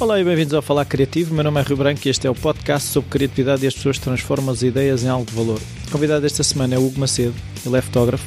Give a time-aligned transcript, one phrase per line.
[0.00, 1.34] Olá e bem-vindos ao Falar Criativo.
[1.34, 3.98] Meu nome é Rio Branco e este é o podcast sobre criatividade e as pessoas
[3.98, 5.60] transformam as ideias em algo de valor.
[5.88, 7.34] O convidado desta semana é o Hugo Macedo,
[7.66, 8.24] ele é fotógrafo.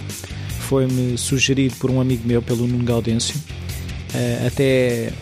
[0.67, 3.35] Foi-me sugerido por um amigo meu, pelo Nuno Gaudêncio.
[4.13, 5.13] Uh, até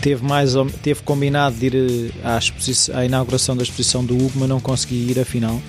[0.00, 0.52] teve, mais,
[0.84, 2.38] teve combinado de ir eh, à,
[3.00, 5.60] à inauguração da exposição do Hugo, mas não consegui ir afinal.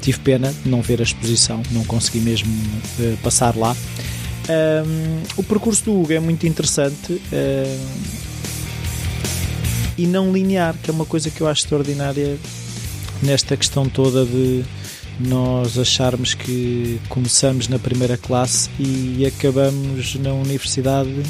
[0.00, 2.52] Tive pena de não ver a exposição, não consegui mesmo
[3.00, 3.76] uh, passar lá.
[4.48, 7.20] Um, o percurso do Hugo é muito interessante.
[9.98, 12.38] E não linear, que é uma coisa que eu acho extraordinária
[13.22, 14.64] nesta questão toda de
[15.18, 21.22] nós acharmos que começamos na primeira classe e acabamos na universidade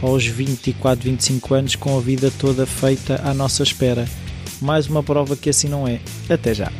[0.00, 4.06] aos 24, 25 anos com a vida toda feita à nossa espera.
[4.60, 6.00] Mais uma prova que assim não é.
[6.28, 6.70] Até já!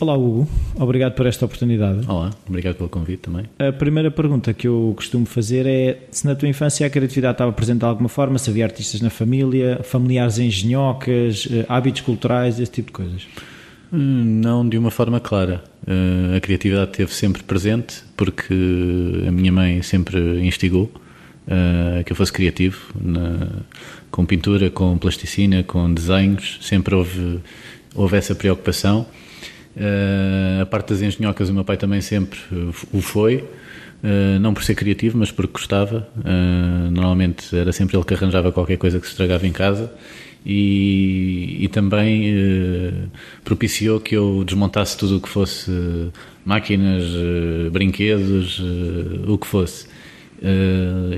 [0.00, 0.46] Olá, Hugo.
[0.76, 2.06] Obrigado por esta oportunidade.
[2.06, 3.46] Olá, obrigado pelo convite também.
[3.58, 7.52] A primeira pergunta que eu costumo fazer é se na tua infância a criatividade estava
[7.52, 12.70] presente de alguma forma, se havia artistas na família, familiares engenhocas, eh, hábitos culturais, esse
[12.70, 13.26] tipo de coisas.
[13.92, 15.64] Hum, não de uma forma clara.
[15.84, 18.54] Eh, a criatividade esteve sempre presente porque
[19.26, 20.92] a minha mãe sempre instigou
[21.48, 22.94] eh, que eu fosse criativo,
[24.12, 27.40] com pintura, com plasticina, com desenhos, sempre houve,
[27.96, 29.04] houve essa preocupação.
[29.78, 32.36] Uh, a parte das engenhocas o meu pai também sempre
[32.92, 36.08] o foi, uh, não por ser criativo, mas porque gostava.
[36.16, 39.92] Uh, normalmente era sempre ele que arranjava qualquer coisa que se estragava em casa
[40.44, 42.34] e, e também
[43.44, 45.70] propiciou que eu desmontasse tudo o que fosse
[46.44, 47.04] máquinas,
[47.70, 48.62] brinquedos,
[49.26, 49.88] o que fosse.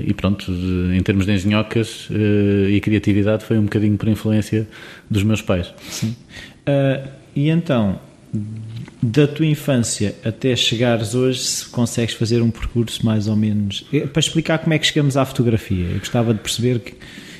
[0.03, 2.09] e pronto, em termos de engenhocas
[2.67, 4.67] e criatividade foi um bocadinho por influência
[5.09, 5.71] dos meus pais.
[5.87, 6.15] Sim.
[7.33, 7.99] e então,
[9.01, 13.85] da tua infância até chegares hoje, se consegues fazer um percurso mais ou menos.
[13.91, 16.93] É, para explicar como é que chegamos à fotografia, eu gostava de perceber que.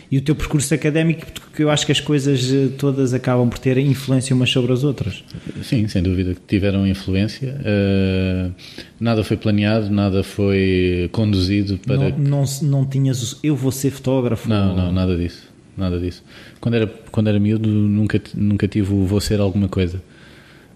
[0.09, 3.57] E o teu percurso académico, porque eu acho que as coisas eh, todas acabam por
[3.57, 5.23] ter influência umas sobre as outras.
[5.63, 7.55] Sim, sem dúvida que tiveram influência.
[7.61, 8.51] Uh,
[8.99, 12.09] nada foi planeado, nada foi conduzido para.
[12.09, 13.39] Não, não, não tinhas.
[13.41, 14.49] Eu vou ser fotógrafo?
[14.49, 14.75] Não, ou...
[14.75, 15.43] não, nada disso.
[15.77, 16.21] Nada disso.
[16.59, 20.01] Quando era, quando era miúdo, nunca, nunca tive o vou ser alguma coisa.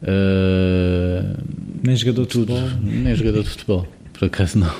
[0.01, 1.38] Uh,
[1.83, 2.79] nem jogador de tudo, futebol?
[2.81, 4.73] Nem jogador de futebol, por acaso não.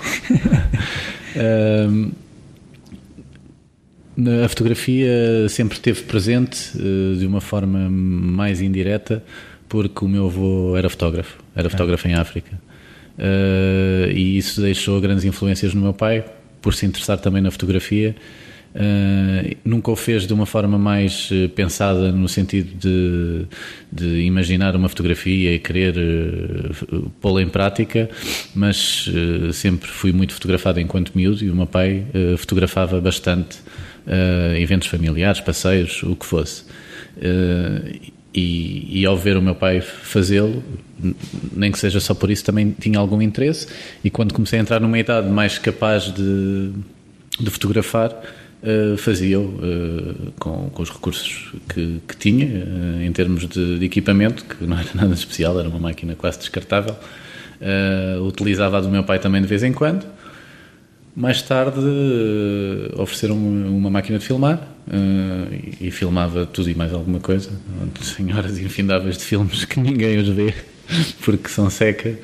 [4.18, 9.24] uh, a fotografia sempre esteve presente uh, de uma forma mais indireta,
[9.68, 12.60] porque o meu avô era fotógrafo, era fotógrafo em África.
[14.14, 16.24] E isso deixou grandes influências no meu pai,
[16.62, 18.16] por se interessar também na fotografia
[18.76, 23.46] Uh, nunca o fez de uma forma mais uh, pensada no sentido de,
[23.90, 28.10] de, imaginar uma fotografia e querer uh, pô-la em prática,
[28.54, 29.10] mas
[29.54, 32.06] sempre fui muito fotografado enquanto miúdo e o meu pai
[32.38, 33.58] fotografava bastante
[34.60, 36.66] eventos familiares, passeios, o que fosse.
[38.34, 40.64] E, e, ao ver o meu pai fazê-lo,
[41.56, 43.68] nem que seja só por isso, também tinha algum interesse.
[44.04, 46.72] E quando comecei a entrar numa idade mais capaz de,
[47.40, 48.12] de fotografar,
[48.64, 53.86] uh, fazia-o uh, com, com, os recursos que, que tinha, uh, em termos de, de,
[53.86, 56.96] equipamento, que não era nada especial, era uma máquina quase descartável.
[58.28, 60.06] utilizava a do meu pai também de vez em quando.
[61.16, 61.80] Mais tarde
[62.98, 64.60] ofereceram uma máquina de filmar
[65.80, 67.52] e, e, filmava tudo e mais alguma coisa.
[68.02, 70.54] Senhoras infindáveis de filmes que ninguém os vê
[71.24, 72.20] porque são seca.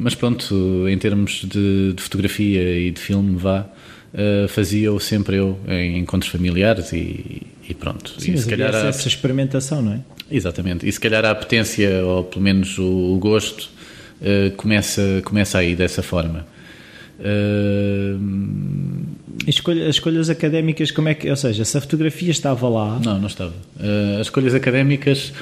[0.00, 3.66] Mas pronto, em termos de, de, fotografia e de filme, vá,
[4.14, 8.20] uh, fazia-o sempre eu em encontros familiares e, e pronto.
[8.20, 8.88] Sim, e se calhar essa, a...
[8.88, 10.00] essa experimentação, não é?
[10.30, 10.88] Exatamente.
[10.88, 13.70] E se calhar a apetência, ou pelo menos o, o gosto,
[14.20, 16.46] uh, começa, começa aí dessa forma.
[17.18, 19.06] Uh...
[19.46, 21.30] Escolha, as escolhas académicas, como é que.
[21.30, 22.98] Ou seja, se a fotografia estava lá.
[23.04, 23.54] Não, não estava.
[23.76, 25.32] Uh, as escolhas académicas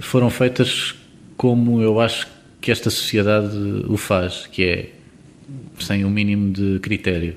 [0.00, 0.94] foram feitas
[1.36, 2.26] como eu acho
[2.60, 3.56] que esta sociedade
[3.88, 4.88] o faz, que é
[5.78, 7.36] sem o um mínimo de critério.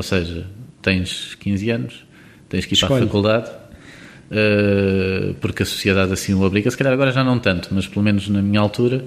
[0.00, 0.46] Ou seja,
[0.80, 2.06] tens 15 anos,
[2.48, 2.94] tens que ir Escolhe.
[2.94, 3.50] para a faculdade,
[4.30, 6.70] uh, porque a sociedade assim o obriga.
[6.70, 9.04] Se calhar agora já não tanto, mas pelo menos na minha altura,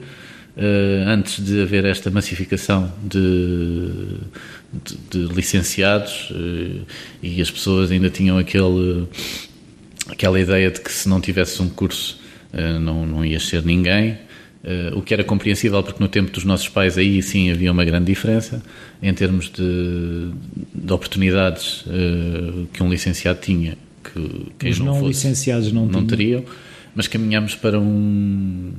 [0.56, 3.90] uh, antes de haver esta massificação de,
[4.72, 6.86] de, de licenciados uh,
[7.24, 9.08] e as pessoas ainda tinham aquele,
[10.08, 12.22] aquela ideia de que se não tivesse um curso
[12.80, 14.16] não, não ias ser ninguém.
[14.64, 17.84] Uh, o que era compreensível porque no tempo dos nossos pais aí sim havia uma
[17.84, 18.64] grande diferença
[19.02, 20.32] em termos de,
[20.74, 25.86] de oportunidades uh, que um licenciado tinha que quem Os não, não fosse, licenciados não,
[25.86, 26.46] não teriam
[26.96, 28.72] mas caminhamos para um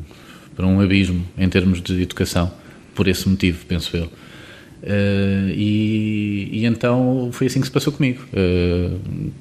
[0.55, 2.51] para um abismo em termos de educação,
[2.95, 4.05] por esse motivo, penso eu.
[4.05, 8.23] Uh, e, e, então foi assim que se passou comigo.
[8.33, 9.33] Uh,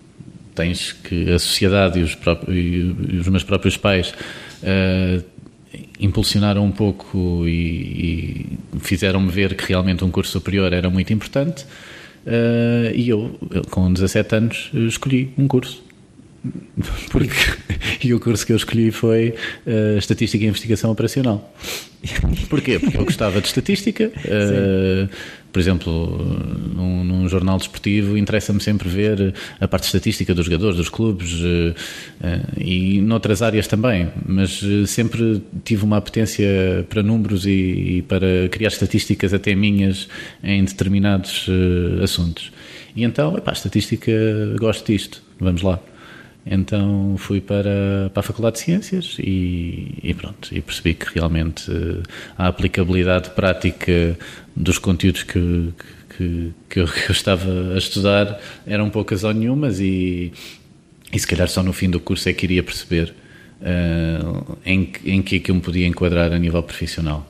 [0.56, 4.13] tens que a sociedade e os, próprios, e os meus próprios pais
[4.62, 5.24] uh,
[6.05, 11.65] impulsionaram um pouco e, e fizeram-me ver que realmente um curso superior era muito importante.
[12.95, 13.38] e eu,
[13.69, 15.82] com 17 anos, escolhi um curso.
[17.10, 17.36] Porque,
[18.04, 19.34] e o curso que eu escolhi foi
[19.66, 21.54] uh, Estatística e Investigação Operacional.
[22.50, 22.80] Porquê?
[22.80, 24.12] Porque eu gostava de estatística.
[24.24, 25.07] Uh,
[25.51, 26.18] por exemplo,
[26.75, 31.75] num, num jornal desportivo, interessa-me sempre ver a parte estatística dos jogadores, dos clubes uh,
[32.57, 34.10] e noutras áreas também.
[34.25, 36.48] Mas sempre tive uma apetência
[36.89, 40.07] para números e, e para criar estatísticas até minhas
[40.44, 41.48] em determinados
[42.01, 42.51] assuntos.
[42.96, 44.12] E então, epá, estatística,
[44.57, 45.22] gosto disto.
[45.39, 45.80] Vamos lá.
[46.45, 51.72] Então fui para, para a Faculdade de Ciências e, e pronto, e percebi que realmente
[51.72, 52.04] uh,
[52.38, 54.18] a aplicabilidade prática
[54.54, 55.74] dos conteúdos que,
[56.18, 60.34] que, que, eu, que, eu, estava a estudar eram poucas ou nenhumas e,
[61.13, 63.13] e se calhar só no fim do curso é que iria perceber
[63.62, 67.25] uh, em, em que é que eu me podia enquadrar a nível profissional.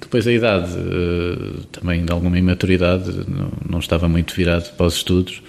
[0.00, 4.96] Depois a idade, uh, também de alguma imaturidade, não, não estava muito virado para os
[4.96, 5.42] estudos,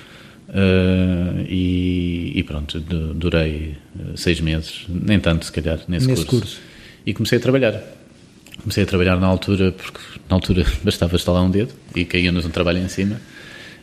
[0.51, 6.41] Uh, e, e, pronto, durei eh, seis meses, nem tanto se calhar, nesse, nesse curso.
[6.41, 6.61] curso.
[7.05, 7.81] E comecei a trabalhar.
[8.59, 9.99] Comecei a trabalhar na altura, porque
[10.29, 13.21] na altura bastava estalar um dedo e caía-nos um trabalho em cima.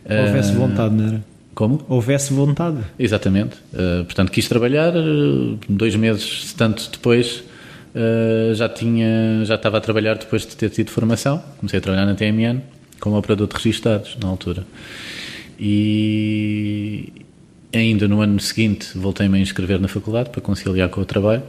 [0.04, 1.24] Houvesse uh, vontade, não era?
[1.54, 1.82] Como?
[1.88, 2.78] Houvesse vontade.
[2.98, 3.56] Exatamente.
[3.72, 4.92] Uh, portanto, quis trabalhar,
[5.68, 7.42] dois meses, tanto depois,
[8.54, 11.42] já tinha, já estava a trabalhar depois de ter tido formação.
[11.58, 12.60] Comecei a trabalhar na TMN
[13.00, 14.64] como operador de registados na altura.
[15.58, 17.12] E
[17.74, 21.42] ainda no ano seguinte voltei-me a inscrever na faculdade para conciliar com o trabalho,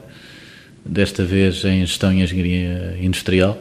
[0.83, 3.57] desta vez em Gestão e Engenharia Industrial.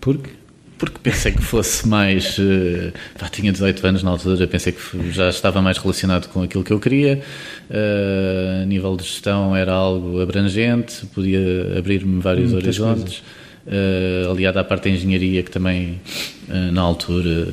[0.00, 0.30] Porque?
[0.78, 2.36] Porque pensei que fosse mais.
[2.38, 6.64] Uh, pá, tinha 18 anos na altura, pensei que já estava mais relacionado com aquilo
[6.64, 7.22] que eu queria.
[7.70, 13.22] Uh, a nível de gestão era algo abrangente, podia abrir-me vários Muitas horizontes.
[13.64, 16.00] Uh, aliado à parte da engenharia, que também
[16.48, 17.46] uh, na altura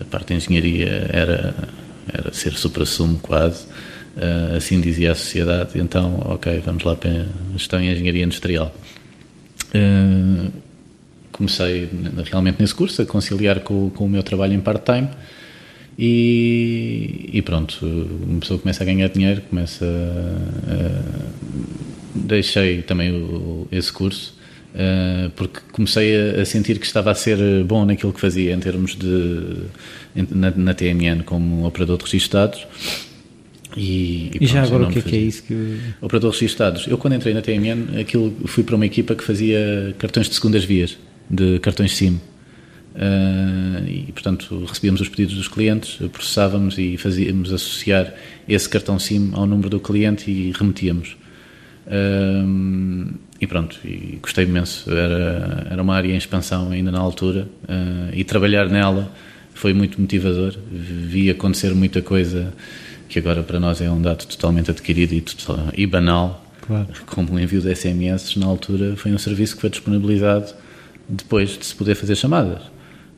[0.00, 1.52] a parte da engenharia era,
[2.12, 7.52] era ser supra-sumo quase, uh, assim dizia a sociedade, então ok, vamos lá para a
[7.54, 8.72] gestão em engenharia industrial.
[11.32, 11.88] comecei
[12.30, 15.08] realmente nesse curso a conciliar com, com o meu trabalho em part-time
[15.98, 21.26] e, e, pronto, uma pessoa começa a ganhar dinheiro, começa a,
[22.14, 24.35] deixei também o, esse curso
[25.36, 29.56] porque comecei a, sentir que estava a ser bom naquilo que fazia em termos de
[30.30, 32.66] na, na TMN como operador de registados
[33.74, 36.86] e, e, e já agora o que é, que é isso que operador de registados
[36.86, 40.64] eu quando entrei na TMN aquilo fui para uma equipa que fazia cartões de segundas
[40.64, 40.98] vias
[41.28, 42.20] de cartões SIM.
[42.94, 48.14] Uh, e portanto recebíamos os pedidos dos clientes processávamos e fazíamos associar
[48.48, 51.14] esse cartão SIM ao número do cliente e remetíamos.
[51.86, 54.90] Uh, e pronto, e gostei imenso.
[54.90, 59.10] Era, era uma área em expansão ainda na altura uh, e trabalhar nela
[59.54, 60.54] foi muito motivador.
[60.70, 62.52] Vi acontecer muita coisa
[63.08, 66.88] que agora para nós é um dado totalmente adquirido e, total, e banal, claro.
[67.06, 68.36] como o envio de SMS.
[68.36, 70.52] Na altura foi um serviço que foi disponibilizado
[71.08, 72.62] depois de se poder fazer chamadas.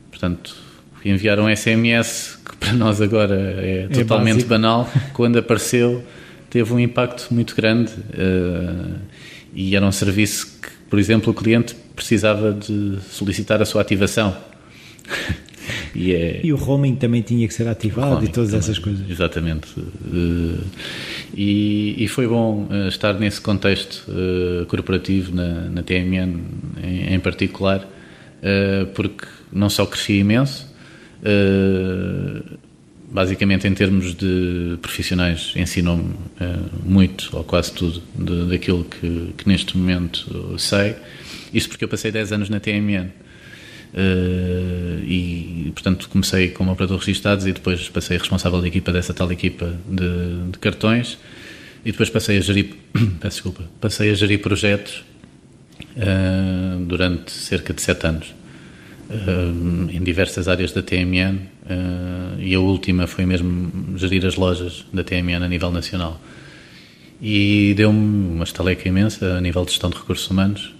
[0.09, 0.55] Portanto,
[1.03, 4.49] enviar um SMS que para nós agora é, é totalmente básico.
[4.49, 6.03] banal, quando apareceu
[6.49, 7.91] teve um impacto muito grande.
[7.91, 8.95] Uh,
[9.53, 14.35] e era um serviço que, por exemplo, o cliente precisava de solicitar a sua ativação.
[15.93, 16.39] e, é...
[16.43, 19.09] e, o roaming também tinha que ser ativado e todas também, essas coisas.
[19.09, 19.67] Exatamente.
[19.79, 20.63] Uh,
[21.35, 26.39] e, e, foi bom uh, estar nesse contexto uh, corporativo na, na TMN
[26.83, 27.87] em, em particular,
[28.95, 30.65] porque não só cresci imenso,
[33.11, 36.15] basicamente em termos de profissionais ensinou-me uh,
[36.85, 40.95] muito ou quase tudo de, daquilo que, que, neste momento sei.
[41.53, 43.11] Isto porque eu passei 10 anos na TMN uh,
[43.95, 49.31] eh, e portanto comecei como operador registados e depois passei responsável da equipa dessa tal
[49.31, 51.17] equipa de, de cartões.
[51.83, 52.75] E depois passei a gerir
[53.23, 55.03] desculpa passei a gerir projetos
[55.95, 58.39] uh, durante cerca de 7 anos
[59.91, 65.03] em diversas áreas da TMN uh, e a última foi mesmo gerir as lojas da
[65.03, 66.19] TMN a nível nacional.
[67.21, 70.73] E deu-me uma estaleca imensa a nível de gestão de recursos humanos.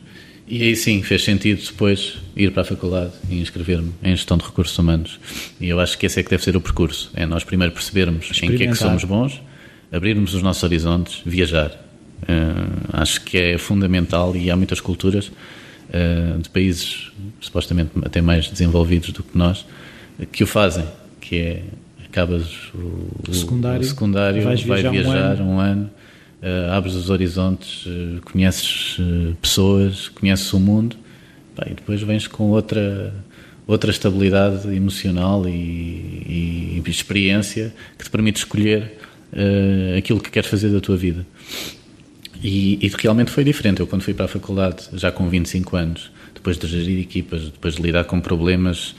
[0.47, 4.45] E aí sim, fez sentido depois ir para a faculdade e inscrever-me em gestão de
[4.45, 5.19] recursos humanos.
[5.59, 7.11] E eu acho que esse é que deve ser o percurso.
[7.13, 9.41] É nós primeiro percebermos em que é que somos bons,
[9.91, 11.71] abrirmos os nossos horizontes, viajar.
[12.93, 15.31] acho que é fundamental e há muitas culturas
[16.41, 19.65] de países supostamente até mais desenvolvidos do que nós
[20.25, 20.85] que o fazem,
[21.19, 21.63] que é
[22.05, 25.89] acabas o, secundário, o secundário vais vai viajar viajar um um ano,
[26.41, 30.97] uh, abres os horizontes, uh, conheces uh, pessoas, conheces o mundo
[31.55, 33.13] pá, e depois vens com outra
[33.67, 38.97] outra estabilidade emocional e, e, e experiência que te permite escolher
[39.95, 41.23] aquilo que queres fazer da tua vida.
[42.43, 43.79] E, e, realmente foi diferente.
[43.79, 47.75] Eu, quando fui para a faculdade, já com 25 anos, depois de gerir equipas, depois
[47.75, 48.95] de lidar com problemas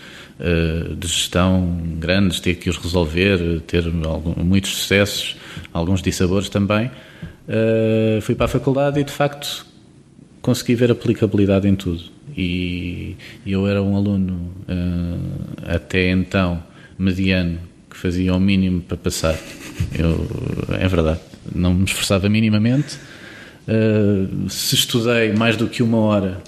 [0.97, 5.37] de gestão grandes, ter que os resolver, ter algum, muitos sucessos,
[5.73, 9.67] alguns dissabores também, uh, fui para a faculdade e, de facto,
[10.41, 12.05] consegui ver aplicabilidade em tudo.
[12.37, 16.63] E, e eu era um aluno, uh, até então,
[16.99, 17.59] mediano,
[17.91, 19.37] que fazia o mínimo para passar.
[19.99, 20.27] Eu,
[20.79, 21.21] é verdade,
[21.55, 22.99] não me esforçava minimamente.
[23.69, 26.39] Uh, se estudei mais do que uma hora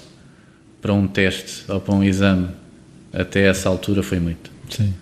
[0.81, 2.49] para um teste ou para um exame,
[3.13, 4.51] até essa altura foi muito.
[4.69, 4.93] Sim.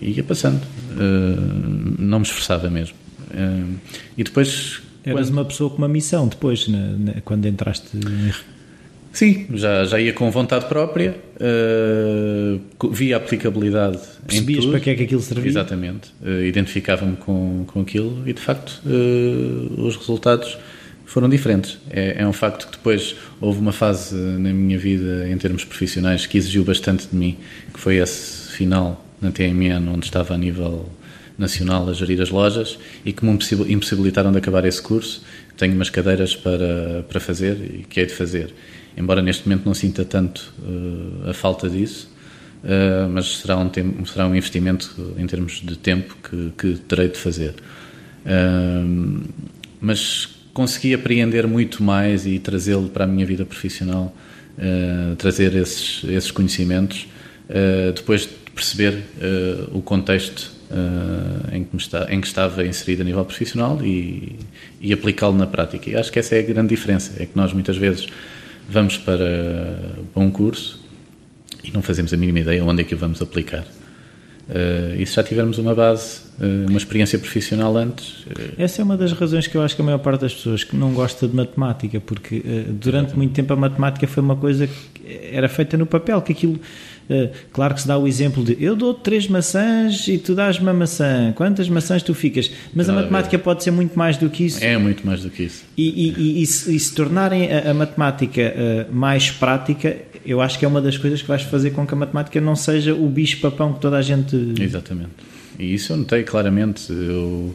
[0.00, 0.62] E ia passando.
[0.92, 2.96] Uh, não me esforçava mesmo.
[3.30, 3.74] Uh,
[4.16, 4.80] e depois.
[5.04, 5.32] Eras quando...
[5.34, 6.66] uma pessoa com uma missão depois,
[7.24, 7.86] quando entraste
[9.12, 15.04] Sim, já, já ia com vontade própria, uh, via aplicabilidade Percebias para que é que
[15.04, 15.48] aquilo servia?
[15.48, 16.12] Exatamente,
[16.44, 18.82] identificava-me com, com aquilo e de facto
[19.78, 20.58] os resultados
[21.16, 21.78] foram diferentes.
[21.88, 26.26] É, é, um facto que depois houve uma fase na minha vida em termos profissionais
[26.26, 27.38] que exigiu bastante de mim,
[27.72, 30.90] que foi esse final na TMN, onde estava a nível
[31.38, 35.24] nacional a gerir as lojas e que me impossibilitaram de acabar esse curso.
[35.56, 38.52] Tenho umas cadeiras para, para fazer e que hei de fazer
[38.96, 42.10] embora neste momento não sinta tanto uh, a falta disso,
[42.64, 47.08] uh, mas será um, tempo, será um investimento em termos de tempo que, que terei
[47.08, 47.54] de fazer.
[48.24, 49.22] Uh,
[49.80, 54.16] mas consegui apreender muito mais e trazê-lo para a minha vida profissional,
[55.18, 57.06] trazer esses, esses conhecimentos,
[57.94, 59.02] depois de perceber
[59.70, 60.50] o contexto
[61.52, 64.34] em que, está, em, que estava inserido a nível profissional e,
[64.80, 65.90] e aplicá-lo na prática.
[65.90, 68.06] E acho que essa é a grande diferença, é que nós muitas vezes
[68.66, 69.78] vamos para,
[70.14, 70.82] para um curso
[71.62, 73.66] e não fazemos a mínima ideia onde é que o vamos aplicar.
[74.48, 78.24] Uh, e se já tivermos uma base, uh, uma experiência profissional antes.
[78.26, 78.54] Uh...
[78.56, 80.76] Essa é uma das razões que eu acho que a maior parte das pessoas que
[80.76, 85.48] não gosta de matemática, porque durante muito tempo a matemática foi uma coisa que era
[85.48, 86.60] feita no papel, que aquilo
[87.52, 90.72] claro que se dá o exemplo de eu dou três maçãs e tu dás uma
[90.72, 92.50] maçã, quantas maçãs tu ficas?
[92.74, 93.38] Mas claro, a matemática é.
[93.38, 94.62] pode ser muito mais do que isso.
[94.64, 95.64] É muito mais do que isso.
[95.76, 100.58] E, e, e, e se, se, tornarem a, a matemática uh, mais prática, eu acho
[100.58, 103.08] que é uma das coisas que vais fazer com que a matemática não seja o
[103.08, 104.36] bicho-papão que toda a gente.
[104.60, 105.10] Exatamente.
[105.58, 106.92] E isso eu notei claramente.
[106.92, 107.54] Eu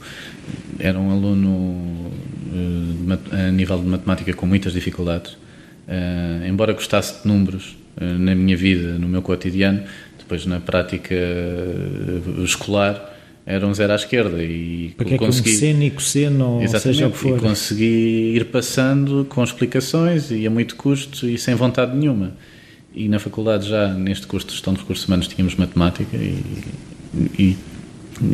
[0.80, 5.34] era um aluno uh, a nível de matemática com muitas dificuldades.
[5.34, 9.84] Uh, embora gostasse de números, eh, na minha vida, no meu cotidiano,
[10.18, 13.10] depois na prática eh, escolar
[13.46, 17.12] era um zero à esquerda e Porque consegui, é que um e cosseno, seja o
[17.12, 17.38] que for.
[17.38, 22.34] E consegui ir passando com explicações e a muito custo e sem vontade nenhuma.
[22.94, 26.44] E na faculdade já, neste curso de gestão de recursos humanos, tínhamos matemática e,
[27.38, 27.58] e,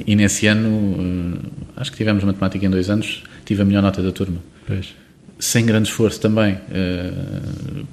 [0.05, 4.01] e nesse ano, eh, acho que tivemos matemática em dois anos, tive a melhor nota
[4.03, 4.37] da turma.
[4.65, 4.93] Pois
[5.39, 7.11] sem grande esforço também, eh,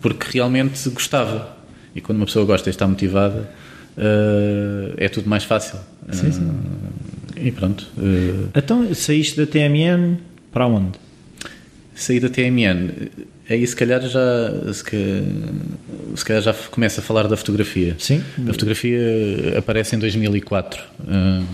[0.00, 1.53] porque realmente gostava.
[1.94, 3.48] E quando uma pessoa gosta e está motivada,
[3.96, 5.78] eh, é tudo mais fácil.
[6.10, 6.50] Sim, sim.
[7.36, 7.86] E pronto.
[8.54, 10.18] Então, saíste da TMN
[10.52, 10.98] para onde?
[11.94, 12.90] Saí da TMN.
[13.48, 14.84] Aí se calhar já se,
[16.16, 17.94] se calhar já começa a falar da fotografia.
[17.98, 18.22] Sim.
[18.48, 18.98] A fotografia
[19.58, 20.82] aparece em 2004.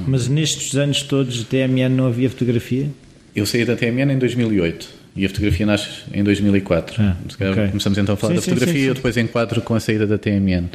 [0.07, 2.89] Mas nestes anos todos de TMN não havia fotografia?
[3.35, 7.03] Eu saí da TMN em 2008 e a fotografia nasce em 2004.
[7.03, 7.69] Ah, okay.
[7.69, 10.07] Começamos então a falar sim, da fotografia, sim, sim, eu depois enquadro com a saída
[10.07, 10.69] da TMN.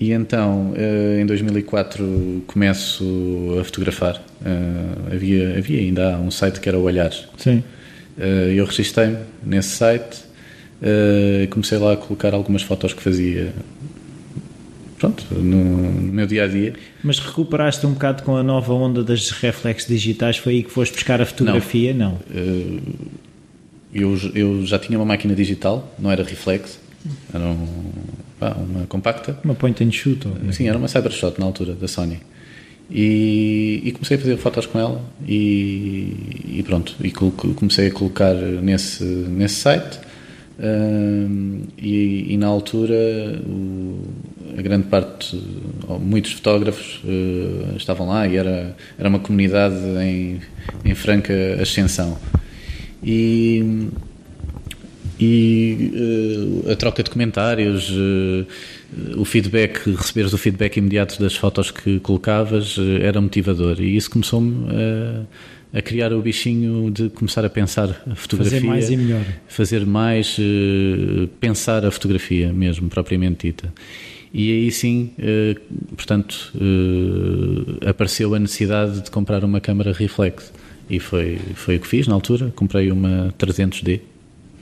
[0.00, 3.04] E então, eh, em 2004, começo
[3.60, 4.22] a fotografar.
[4.44, 7.26] Eh, havia, havia ainda um site que era o Olhares.
[7.36, 7.64] Sim.
[8.16, 10.28] Eh, eu registrei-me nesse site,
[11.50, 13.52] comecei lá a colocar algumas fotos que fazia
[15.00, 16.74] pronto, no, no, meu dia a dia.
[17.02, 20.36] Mas recuperaste um bocado com a nova onda das reflexos digitais?
[20.36, 21.92] Foi aí que foste buscar a fotografia?
[21.92, 22.18] Não.
[22.30, 22.42] não.
[22.42, 22.80] Uh,
[24.00, 26.78] eu, eu já tinha uma máquina digital, não era reflex,
[27.32, 27.66] era um,
[28.38, 29.38] pá, uma compacta.
[29.44, 30.26] Uma point and shoot?
[30.26, 30.52] Ou...
[30.52, 32.20] Sim, era uma Cybershot na altura, da Sony.
[32.90, 38.32] E, e, comecei a fazer fotos com ela e, e pronto, e comecei a colocar
[38.34, 39.98] nesse, nesse site
[40.58, 42.94] uh, e, e, na altura
[43.46, 44.00] o,
[44.56, 45.38] a grande parte,
[46.00, 50.40] muitos fotógrafos uh, estavam lá e era, era uma comunidade em,
[50.82, 52.16] em franca ascensão.
[53.02, 53.88] E,
[55.20, 55.92] e
[56.66, 58.46] uh, a troca de comentários, uh,
[59.16, 64.10] o feedback, receberes o feedback imediato das fotos que colocavas uh, era motivador e isso
[64.10, 68.60] começou-me a, a criar o bichinho de começar a pensar a fotografia.
[68.60, 69.24] Fazer mais e melhor.
[69.46, 70.36] Fazer mais,
[71.40, 73.72] pensar a fotografia mesmo, propriamente dita.
[74.32, 75.12] E aí sim,
[75.94, 76.52] portanto,
[77.86, 80.52] apareceu a necessidade de comprar uma câmara reflex.
[80.90, 82.52] E foi, foi o que fiz na altura.
[82.54, 84.00] Comprei uma 300D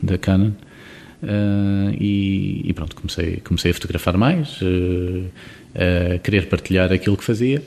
[0.03, 0.53] da Canon.
[1.23, 5.25] Uh, e, e, pronto, comecei, comecei a fotografar mais, uh,
[6.15, 7.63] a querer partilhar aquilo que fazia.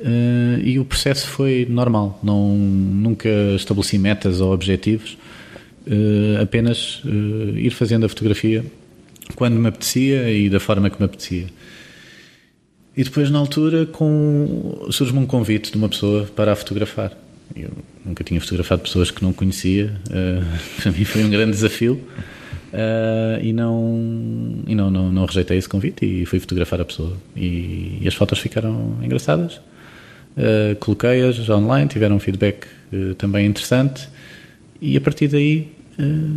[0.00, 5.16] Uh, e o processo foi normal, não, nunca estabeleci metas ou objetivos,
[6.42, 7.00] apenas
[7.54, 8.64] ir fazendo a fotografia
[9.36, 11.46] quando me apetecia e da forma que me apetecia.
[12.96, 13.86] E depois, na altura,
[14.90, 17.12] surge-me um convite de uma pessoa para a fotografar.
[17.54, 17.70] Eu
[18.02, 20.44] nunca tinha fotografado pessoas que não conhecia, uh,
[20.80, 22.00] para mim foi um grande desafio.
[22.72, 27.16] Uh, e não, e não, não, não, rejeitei esse convite e fui fotografar a pessoa.
[27.36, 29.56] E, e as fotos ficaram engraçadas.
[30.36, 32.66] Uh, Coloquei-as online, tiveram um feedback
[33.18, 34.08] também interessante.
[34.80, 35.68] E a partir daí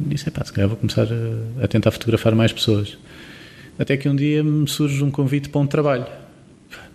[0.08, 2.98] disse: pá, se calhar vou começar a, a tentar fotografar mais pessoas.
[3.78, 6.06] Até que um dia me surge um convite para um trabalho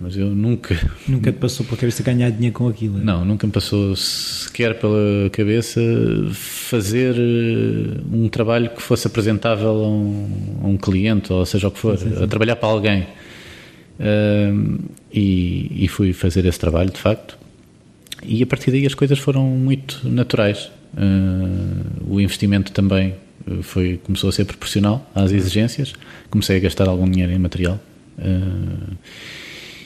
[0.01, 0.75] mas eu nunca.
[1.09, 2.99] Nunca te passou pela cabeça ganhar dinheiro com aquilo?
[2.99, 5.81] Não, nunca me passou sequer pela cabeça
[6.33, 11.71] fazer eh, um trabalho que fosse apresentável a um, a um cliente, ou seja o
[11.71, 12.23] que for, sim, sim.
[12.23, 13.07] a trabalhar para alguém.
[13.99, 14.81] Uh,
[15.13, 17.39] e, e, fui fazer esse trabalho, de facto.
[18.25, 20.71] E a partir daí as coisas foram muito naturais.
[20.95, 23.15] Uh, o investimento também
[23.63, 25.93] foi, começou a ser proporcional às exigências.
[26.31, 27.79] Comecei a gastar algum dinheiro em material.
[28.19, 28.97] Uh,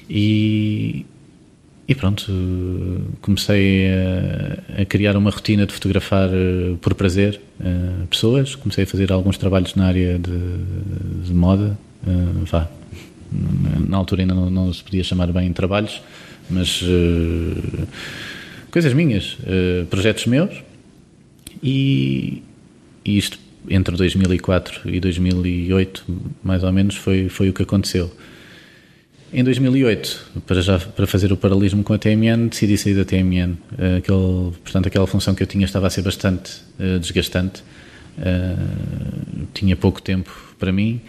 [0.08, 1.04] e,
[1.86, 2.32] e pronto,
[3.20, 8.54] comecei a, a, criar uma rotina de fotografar eh, por prazer uh, pessoas.
[8.54, 11.78] Comecei a fazer alguns trabalhos na área de, de moda.
[12.06, 12.68] Uh, vá.
[13.88, 16.00] Na altura ainda não, não, se podia chamar bem trabalhos,
[16.49, 16.82] mas
[18.71, 19.36] coisas minhas,
[19.90, 20.62] projetos meus.
[21.62, 22.42] E,
[23.04, 26.04] e isto entre 2004 e 2008,
[26.42, 28.10] mais ou menos, foi, foi o que aconteceu.
[29.30, 33.58] Em 2008, para, já, para fazer o paralelismo com a TMN, decidi sair da TMN.
[33.78, 37.62] Eh, aquele, portanto, aquela função que eu tinha estava a ser bastante uh, desgastante.
[38.17, 41.00] Uh, tinha pouco tempo para mim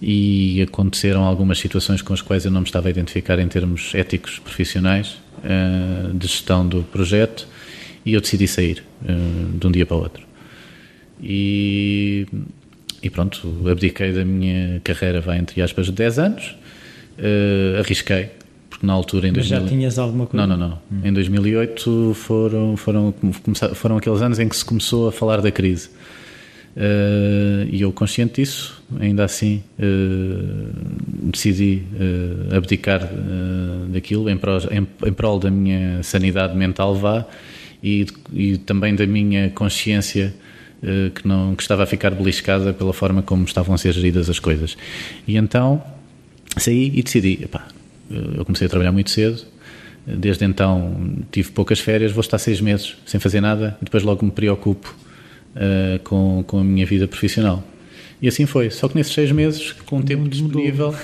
[0.00, 3.92] e aconteceram algumas situações com as quais eu não me estava a identificar em termos
[3.94, 7.48] éticos profissionais uh, de gestão do projeto
[8.04, 8.84] e eu decidi sair
[9.54, 10.22] de um dia para o outro.
[11.20, 12.26] E,
[13.02, 16.54] e pronto, abdiquei da minha carreira, vai entre aspas, de 10 anos
[17.18, 18.30] uh, arrisquei,
[18.70, 19.60] porque na altura em Mas 2000...
[19.60, 20.46] já tinhas alguma coisa?
[20.46, 20.78] Não, não, não.
[20.90, 21.00] Hum.
[21.04, 23.14] Em 2008 foram, foram,
[23.74, 25.90] foram aqueles anos em que se começou a falar da crise.
[26.78, 30.70] Uh, e eu, consciente disso, ainda assim uh,
[31.24, 33.00] decidi uh, abdicar
[33.88, 37.26] daquilo em prol, em, em prol, da minha sanidade mental, vá,
[37.82, 40.32] e, e também da minha consciência
[41.16, 44.38] que, não, que estava a ficar beliscada pela forma como estavam a ser geridas as
[44.38, 44.76] coisas.
[45.26, 45.82] E então
[46.56, 47.68] saí e decidi, epá,
[48.10, 49.44] eu comecei a trabalhar muito cedo,
[50.06, 54.24] desde então tive poucas férias, vou estar seis meses sem fazer nada e depois logo
[54.24, 54.94] me preocupo
[55.54, 57.62] uh, com, com a minha vida profissional.
[58.20, 60.94] E assim foi, só que nesses seis meses, com o tempo disponível,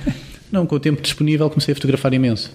[0.50, 2.52] não, com o tempo disponível comecei a fotografar imenso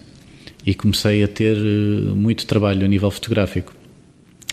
[0.65, 3.73] e comecei a ter uh, muito trabalho a nível fotográfico.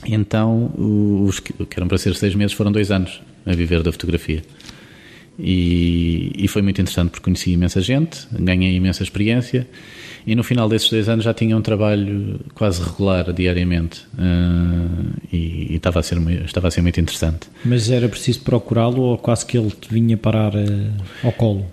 [0.05, 3.91] E então, os que eram para ser seis meses foram dois anos a viver da
[3.91, 4.43] fotografia.
[5.39, 9.69] E, e, foi muito interessante porque conheci imensa gente, ganhei imensa experiência
[10.27, 15.73] e no final desses dois anos já tinha um trabalho quase regular diariamente uh, e,
[15.73, 17.49] e, estava, a ser, estava a ser muito interessante.
[17.65, 21.67] Mas era preciso procurá-lo ou quase que ele te vinha parar uh, ao colo?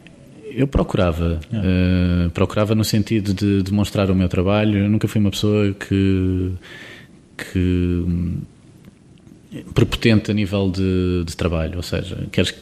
[0.43, 4.77] Eu procurava, uh, procurava no sentido de demonstrar o meu trabalho.
[4.77, 6.51] Eu nunca fui uma pessoa que,
[7.37, 8.05] que
[9.73, 12.53] prepotente a nível de, de trabalho, ou seja, queres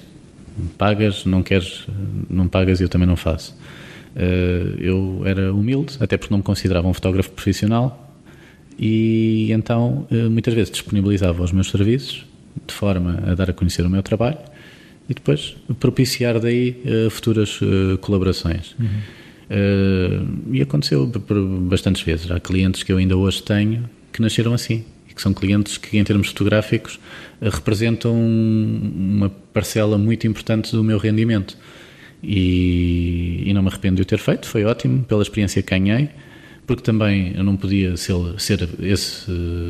[0.78, 1.86] pagas, não queres,
[2.30, 3.56] não pagas e eu também não faço.
[4.16, 8.14] Eh, eu era humilde, até porque não me considerava um fotógrafo profissional
[8.78, 12.26] e então eh, muitas vezes disponibilizava os meus serviços
[12.68, 14.38] de forma a dar a conhecer o meu trabalho
[15.10, 17.60] e depois propiciar daí eh, futuras
[18.02, 18.76] colaborações.
[18.80, 20.54] Uhum.
[20.54, 22.32] e aconteceu por bastantes vezes.
[22.32, 24.86] Há clientes que eu ainda hoje tenho que nasceram assim
[25.22, 27.00] que são clientes que, em termos fotográficos,
[27.40, 31.56] representam uma parcela muito importante do meu rendimento.
[32.24, 36.10] E, e, não me arrependo de o ter feito, foi ótimo pela experiência que ganhei,
[36.68, 39.26] porque também eu não podia ser, ser, esse,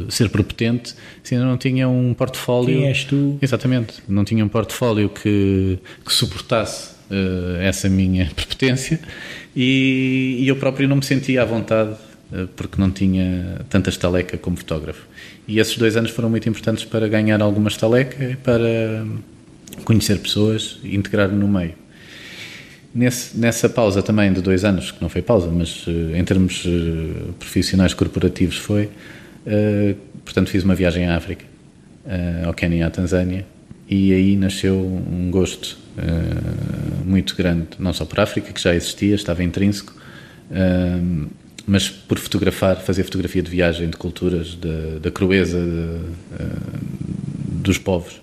[0.10, 2.78] ser prepotente se ainda não tinha um portfólio.
[2.78, 3.38] Quem és tu?
[3.42, 9.00] Exatamente, não tinha um portfólio que, que suportasse uh, essa minha prepotência
[9.56, 11.96] e, e, eu próprio não me sentia à vontade
[12.56, 15.06] porque não tinha tanta estaleca como fotógrafo.
[15.48, 19.06] E esses dois anos foram muito importantes para ganhar alguma estaleca e para
[19.84, 21.74] conhecer pessoas e integrar-me no meio.
[22.94, 26.66] Nesse, nessa pausa também de dois anos, que não foi pausa, mas uh, em termos
[26.66, 31.46] uh, profissionais corporativos foi, uh, portanto fiz uma viagem à África,
[32.46, 33.46] ao Quênia e à Tanzânia,
[33.88, 35.78] e aí nasceu um gosto
[37.06, 39.94] muito grande, não só por África, que já existia, estava intrínseco,
[41.68, 48.22] mas por fotografar, fazer fotografia de viagem, de culturas, da, da crueza de, dos povos.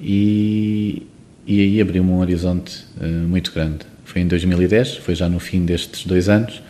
[0.00, 1.02] E,
[1.46, 3.80] e aí abriu-me um horizonte uh, muito grande.
[4.04, 6.62] Foi em 2010, foi já no fim destes dois anos,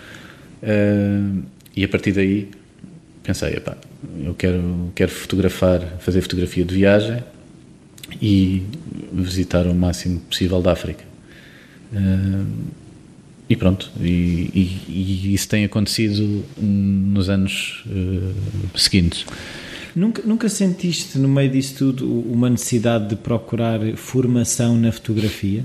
[0.62, 1.42] uh,
[1.74, 2.48] e a partir daí
[3.22, 3.76] pensei, epá,
[4.24, 7.22] eu quero, quero fotografar, fazer fotografia de viagem
[8.22, 8.62] e
[9.12, 11.04] visitar o máximo possível da África.
[11.92, 12.46] Uh,
[13.48, 17.84] e pronto, e, e, e, isso tem acontecido nos anos
[18.74, 19.24] seguintes.
[19.94, 25.64] Nunca, nunca sentiste no meio disso tudo uma necessidade de procurar formação na fotografia?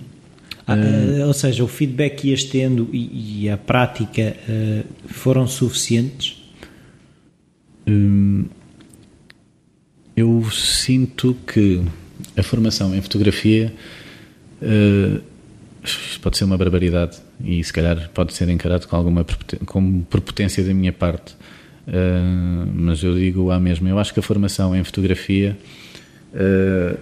[0.68, 6.42] Uh, ou seja, o feedback que ias tendo e, e a prática uh, foram suficientes?
[7.86, 8.46] Hum,
[10.16, 11.82] eu sinto que
[12.38, 13.74] a formação em fotografia
[14.62, 15.22] uh,
[16.22, 19.26] pode ser uma barbaridade e se calhar pode ser encarado com alguma
[19.66, 21.36] como prepotência da minha parte
[21.88, 23.90] Uh, mas eu digo a mesma.
[23.90, 25.58] Eu acho que a formação em fotografia
[26.34, 26.98] uh,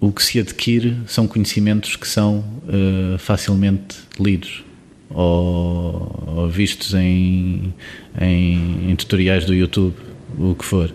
[0.00, 4.64] o que se adquire são conhecimentos que são uh, facilmente lidos
[5.10, 7.74] ou, ou vistos em,
[8.20, 9.94] em, em, tutoriais do YouTube,
[10.38, 10.92] o que for.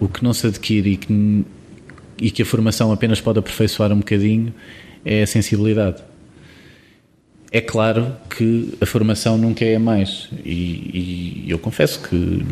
[0.00, 1.44] o que não se adquire e que,
[2.20, 4.54] e que a formação apenas pode aperfeiçoar um bocadinho
[5.04, 6.02] é a sensibilidade
[7.54, 10.28] é claro que a formação nunca é mais.
[10.44, 12.44] E, e eu confesso que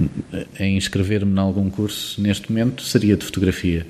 [0.61, 3.85] em inscrever-me em algum curso neste momento seria de fotografia.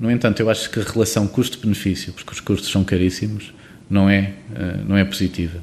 [0.00, 3.52] No entanto, eu acho que a relação custo-benefício, porque os custos são caríssimos,
[3.90, 5.58] não é, eh, não é positiva.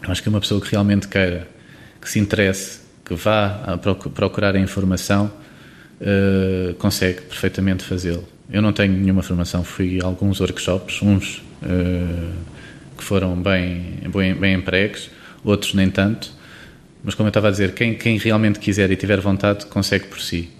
[0.00, 1.48] Eu acho que uma pessoa que realmente queira,
[2.00, 3.76] que se interesse, que vá
[4.14, 5.28] procurar a informação,
[6.00, 8.37] uh, consegue perfeitamente fazê-lo.
[8.50, 11.42] Eu não tenho nenhuma formação, fui a alguns workshops, uns.
[11.62, 12.58] Uh,
[12.98, 15.08] que foram bem, bem, bem empregues,
[15.44, 16.30] outros nem tanto.
[17.02, 20.20] Mas como eu estava a dizer, quem, quem realmente quiser e tiver vontade consegue por
[20.20, 20.50] si.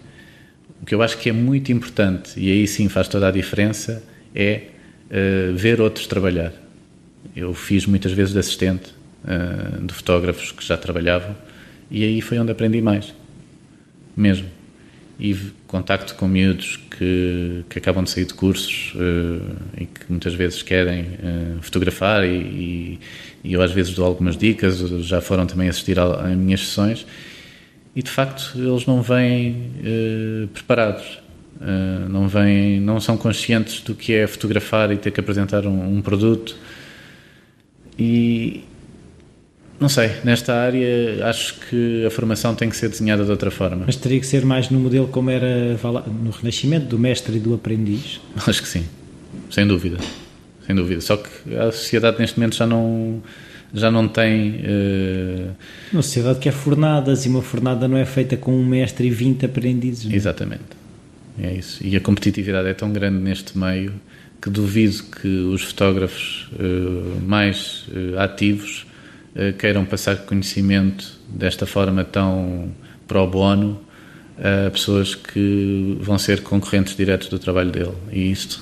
[0.81, 4.03] O que eu acho que é muito importante, e aí sim faz toda a diferença,
[4.35, 4.63] é
[5.11, 6.53] uh, ver outros trabalhar.
[7.35, 11.37] Eu fiz muitas vezes de assistente uh, de fotógrafos que já trabalhavam
[11.91, 13.13] e aí foi onde aprendi mais.
[14.17, 14.58] Mesmo
[15.19, 20.33] e contacto com miúdos que, que acabam de sair de cursos uh, e que muitas
[20.35, 23.01] vezes querem uh, fotografar e,
[23.43, 27.07] e, eu às vezes dou algumas dicas, já foram também assistir a minhas sessões.
[27.97, 31.21] E de facto eles não vêm uh, preparados,
[32.09, 36.01] não vêm, não são conscientes do que é fotografar e ter que apresentar um, um
[36.01, 36.57] produto.
[37.99, 38.63] E,
[39.81, 43.85] não sei, nesta área acho que a formação tem que ser desenhada de outra forma.
[43.87, 45.79] Mas teria que ser mais no modelo como era
[46.23, 48.21] no Renascimento, do mestre e do aprendiz?
[48.47, 48.85] Acho que sim,
[49.51, 49.99] sem dúvida.
[50.67, 51.01] Sem dúvida.
[51.01, 53.23] Só que a sociedade neste momento já não,
[53.73, 54.57] já não tem.
[54.57, 55.55] Uh...
[55.93, 59.11] Uma sociedade que é fornadas e uma fornada não é feita com um mestre e
[59.11, 60.07] 20 aprendizes.
[60.07, 60.13] Não?
[60.13, 60.17] É?
[60.17, 60.79] Exatamente.
[61.41, 61.87] É isso.
[61.87, 63.95] E a competitividade é tão grande neste meio
[64.43, 68.88] que duvido que os fotógrafos uh, mais uh, ativos
[69.59, 72.73] queiram passar conhecimento desta forma tão
[73.07, 73.81] pro bono
[74.39, 77.95] a pessoas que vão ser concorrentes diretos do trabalho dele.
[78.13, 78.61] E isto,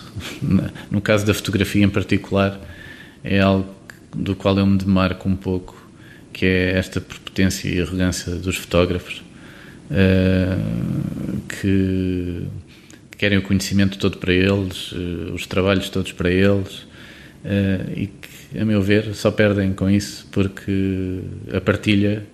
[0.90, 2.59] no caso da fotografia em particular,
[3.22, 3.74] é algo
[4.14, 5.76] do qual eu me demarco um pouco,
[6.33, 9.22] que é esta prepotência e arrogância dos fotógrafos
[9.90, 10.57] eh,
[11.48, 12.42] que
[13.16, 16.87] querem o conhecimento todo para eles, eh, os trabalhos todos para eles
[17.96, 18.09] e
[18.59, 21.20] a meu ver, só perdem com isso porque
[21.52, 22.24] a partilha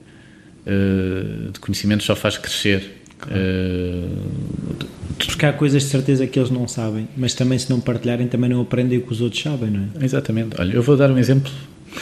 [0.66, 3.03] uh, de conhecimentos só faz crescer.
[3.18, 3.40] Claro.
[3.40, 4.87] Uh,
[5.27, 8.51] porque há coisas de certeza que eles não sabem, mas também se não partilharem também
[8.51, 10.05] não aprendem o que os outros sabem, não é?
[10.05, 10.57] Exatamente.
[10.59, 11.51] Olha, eu vou dar um exemplo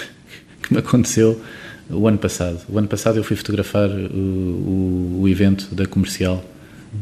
[0.63, 1.41] que me aconteceu
[1.91, 2.61] o ano passado.
[2.69, 6.45] O ano passado eu fui fotografar o, o, o evento da comercial,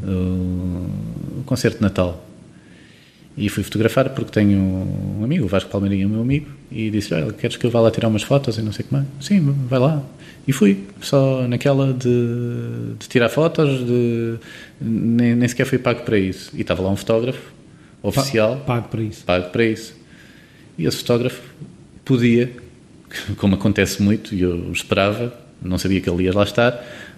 [0.02, 2.27] o, o concerto de Natal.
[3.38, 7.14] E fui fotografar porque tenho um amigo, o Vasco Palmeirinho é meu amigo, e disse:
[7.14, 9.06] Olha, queres que eu vá lá tirar umas fotos e não sei como é?
[9.20, 10.02] Sim, vai lá.
[10.46, 14.38] E fui, só naquela de, de tirar fotos, de,
[14.80, 16.50] nem, nem, sequer fui pago para isso.
[16.52, 17.52] E estava lá um fotógrafo
[18.02, 18.56] oficial.
[18.66, 19.22] Pago para isso.
[19.24, 19.94] Pago para isso.
[20.76, 21.40] E esse fotógrafo
[22.04, 22.50] podia,
[23.38, 26.72] como acontece muito, e eu esperava, não sabia que ele ia lá estar,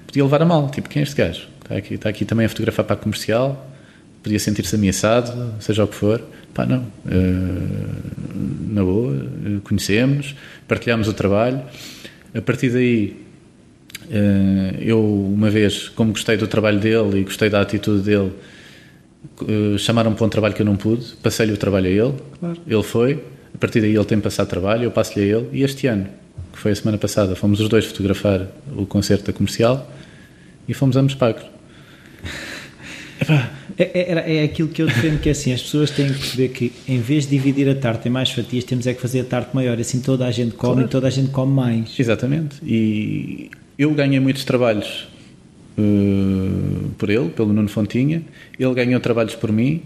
[0.06, 0.68] podia levar a mal.
[0.68, 1.48] Tipo, quem é este gajo?
[1.62, 3.69] Está aqui, está aqui também a fotografar para a comercial,
[4.22, 6.22] podia sentir-se ameaçado, seja o que for.
[6.52, 6.80] Pá, não.
[7.06, 10.35] Uh, na boa, uh, conhecemos,
[10.66, 11.62] partilhamos o trabalho.
[12.35, 13.16] A partir daí,
[14.06, 18.33] uh, eu, uma vez, como gostei do trabalho dele e gostei da atitude dele,
[19.78, 22.56] chamaram-me para um trabalho que eu não pude, passei-lhe o trabalho a ele, claro.
[22.66, 23.24] ele foi.
[23.54, 25.48] A partir daí, ele tem passado trabalho, eu passo-lhe a ele.
[25.52, 26.06] E este ano,
[26.52, 29.90] que foi a semana passada, fomos os dois fotografar o concerto da comercial
[30.68, 31.60] e fomos ambos pagos.
[33.20, 36.18] Epá, é, é, é, aquilo que eu defendo que é assim, as pessoas têm que
[36.18, 39.20] perceber que em vez de dividir a tarte em mais fatias, temos é que fazer
[39.20, 40.88] a tarte maior, assim toda a gente come claro.
[40.88, 41.98] e toda a gente come mais.
[41.98, 42.56] Exatamente.
[42.64, 45.09] E eu ganhei muitos trabalhos
[45.78, 48.22] uh, por ele, pelo Nuno Fontinha,
[48.59, 49.83] ele ganhou trabalhos por mim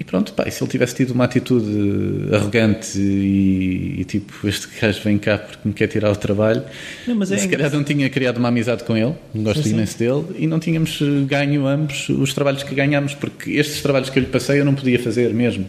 [0.00, 4.66] e pronto, pá, e se ele tivesse tido uma atitude arrogante e, e, tipo, este
[4.80, 6.62] gajo vem cá porque me quer tirar o trabalho,
[7.06, 9.98] não, é se calhar não tinha criado uma amizade com ele, gosto sim, imenso sim.
[9.98, 14.22] dele, e não tínhamos ganho ambos os trabalhos que ganhámos, porque estes trabalhos que eu
[14.22, 15.68] lhe passei eu não podia fazer mesmo.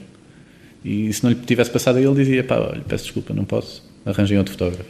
[0.83, 3.83] E se não lhe tivesse passado a ele, dizia, pá, olha, peço desculpa, não posso,
[4.05, 4.89] arranjem outro fotógrafo.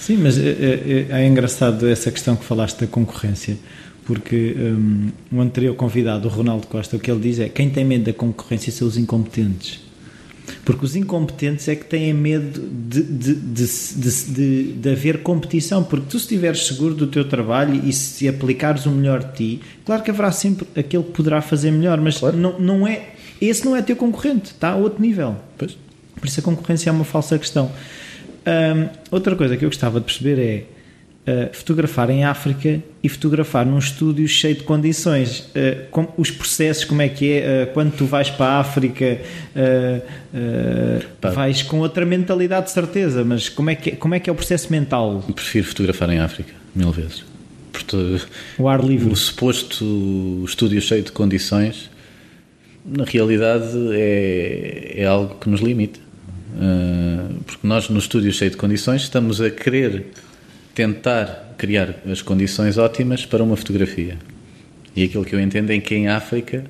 [0.00, 3.56] Sim, mas é, é, é engraçado essa questão que falaste da concorrência
[4.04, 7.84] porque um, o anterior convidado, o Ronaldo Costa, o que ele diz é quem tem
[7.84, 9.80] medo da concorrência são os incompetentes.
[10.64, 13.66] Porque os incompetentes é que têm medo de, de, de,
[14.26, 15.82] de, de haver competição.
[15.82, 19.60] Porque tu, se estiveres seguro do teu trabalho e se aplicares o melhor de ti,
[19.86, 22.36] claro que haverá sempre aquele que poderá fazer melhor, mas claro.
[22.36, 25.36] não, não é, esse não é teu concorrente, está a outro nível.
[25.56, 25.76] Pois.
[26.16, 27.70] Por isso a concorrência é uma falsa questão.
[28.46, 30.64] Um, outra coisa que eu gostava de perceber é
[31.26, 35.38] Uh, fotografar em África e fotografar num estúdio cheio de condições.
[35.38, 37.64] Uh, com, os processos, como é que é?
[37.64, 39.22] Uh, quando tu vais para a África,
[41.34, 44.36] vais com outra mentalidade de certeza, mas como é, que, como é que é o
[44.36, 45.24] processo mental?
[45.26, 47.24] Eu prefiro fotografar em África, mil vezes.
[47.72, 47.96] Porque
[48.58, 49.10] o ar livre.
[49.10, 51.88] O suposto estúdio cheio de condições,
[52.84, 55.98] na realidade, é, é algo que nos limita.
[57.46, 60.12] porque nós, no estúdio cheio de condições, estamos a querer
[60.74, 64.18] tentar criar as condições ótimas para uma fotografia.
[64.94, 66.64] E aquilo que eu entendo é que em África,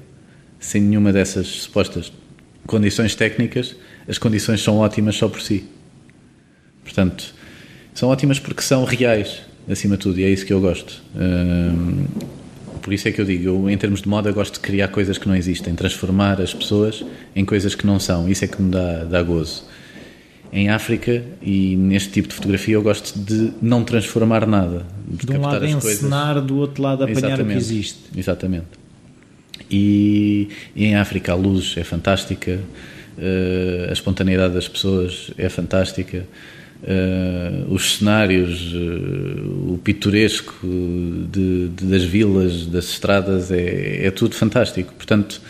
[0.61, 2.13] sem nenhuma dessas supostas
[2.67, 3.77] condições técnicas,
[4.09, 5.65] as condições são ótimas só por si.
[6.83, 7.35] Portanto,
[7.95, 11.03] são ótimas porque são reais, acima de tudo, e é isso que eu gosto.
[11.17, 12.05] Hum,
[12.83, 15.17] por isso é que eu digo, eu, em termos de moda, gosto de criar coisas
[15.17, 18.29] que não existem, transformar as pessoas em coisas que não são.
[18.29, 19.65] Isso é que me dá, dá gozo
[20.55, 24.87] em África e neste tipo de fotografia eu gosto de não transformar nada.
[25.05, 27.43] De, de um lado encenar, do outro lado apanhar Exatamente.
[27.43, 27.99] o que existe.
[28.17, 28.67] Exatamente.
[29.69, 32.61] E, e, em África a luz é fantástica,
[33.19, 36.25] uh, a espontaneidade das pessoas é fantástica,
[36.85, 40.55] uh, os cenários, uh, o pitoresco
[41.33, 44.95] de, de, das vilas, das estradas, é, é tudo fantástico.
[44.95, 45.43] Portanto,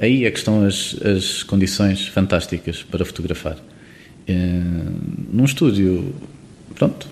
[0.00, 3.58] aí é que estão as, as condições fantásticas para fotografar.
[4.28, 4.62] Eh,
[5.32, 6.14] num estúdio
[6.78, 7.08] pronto.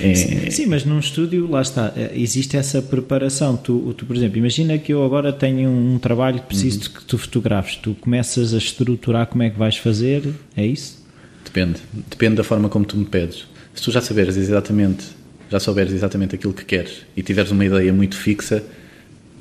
[0.00, 0.14] É...
[0.14, 3.56] Sim, sim, mas num estúdio, lá está, eh, existe essa preparação.
[3.56, 6.94] Tu, tu por exemplo, imagina que eu agora tenho um trabalho que preciso uhum.
[6.94, 7.76] que tu fotografes.
[7.76, 10.22] Tu começas a estruturar como é que vais fazer,
[10.56, 11.04] é isso?
[11.44, 11.80] Depende.
[12.08, 13.44] Depende da forma como tu me pedes.
[13.74, 15.04] Se tu já saberes exatamente,
[15.50, 18.62] já souberes exatamente aquilo que queres e tiveres uma ideia muito fixa,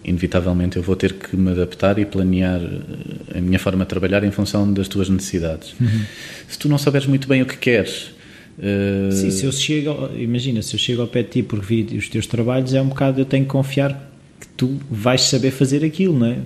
[0.03, 4.23] inevitavelmente eu vou ter que me adaptar e planear eh, a minha forma de trabalhar
[4.23, 5.73] em função das tuas necessidades.
[5.79, 6.01] Uhum.
[6.47, 8.12] Se tu não souberes muito bem o que queres.
[8.57, 9.12] Uh...
[9.12, 12.09] Sim, se eu chego, imagina, se eu chego ao pé de ti porque vi os
[12.09, 16.17] teus trabalhos, é um bocado eu tenho que confiar que tu vais saber fazer aquilo,
[16.17, 16.38] não é?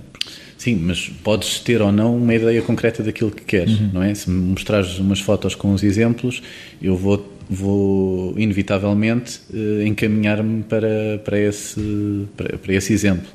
[0.56, 3.90] Sim, mas podes ter ou não uma ideia concreta daquilo que queres, uhum.
[3.94, 4.14] não é?
[4.14, 6.42] Se me mostrares umas fotos com os exemplos,
[6.80, 13.26] eu vou vou inevitavelmente uh, encaminhar-me para, para, esse, para, para, esse exemplo.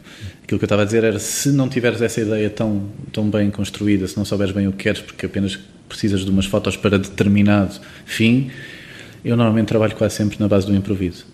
[0.43, 3.49] Aquilo que eu estava a dizer era se não tiveres essa ideia tão, tão bem
[3.51, 6.97] construída, se não souberes bem o que queres, porque apenas precisas de umas fotos para
[6.97, 8.49] determinado fim,
[9.23, 11.25] eu normalmente trabalho quase sempre na base do improviso.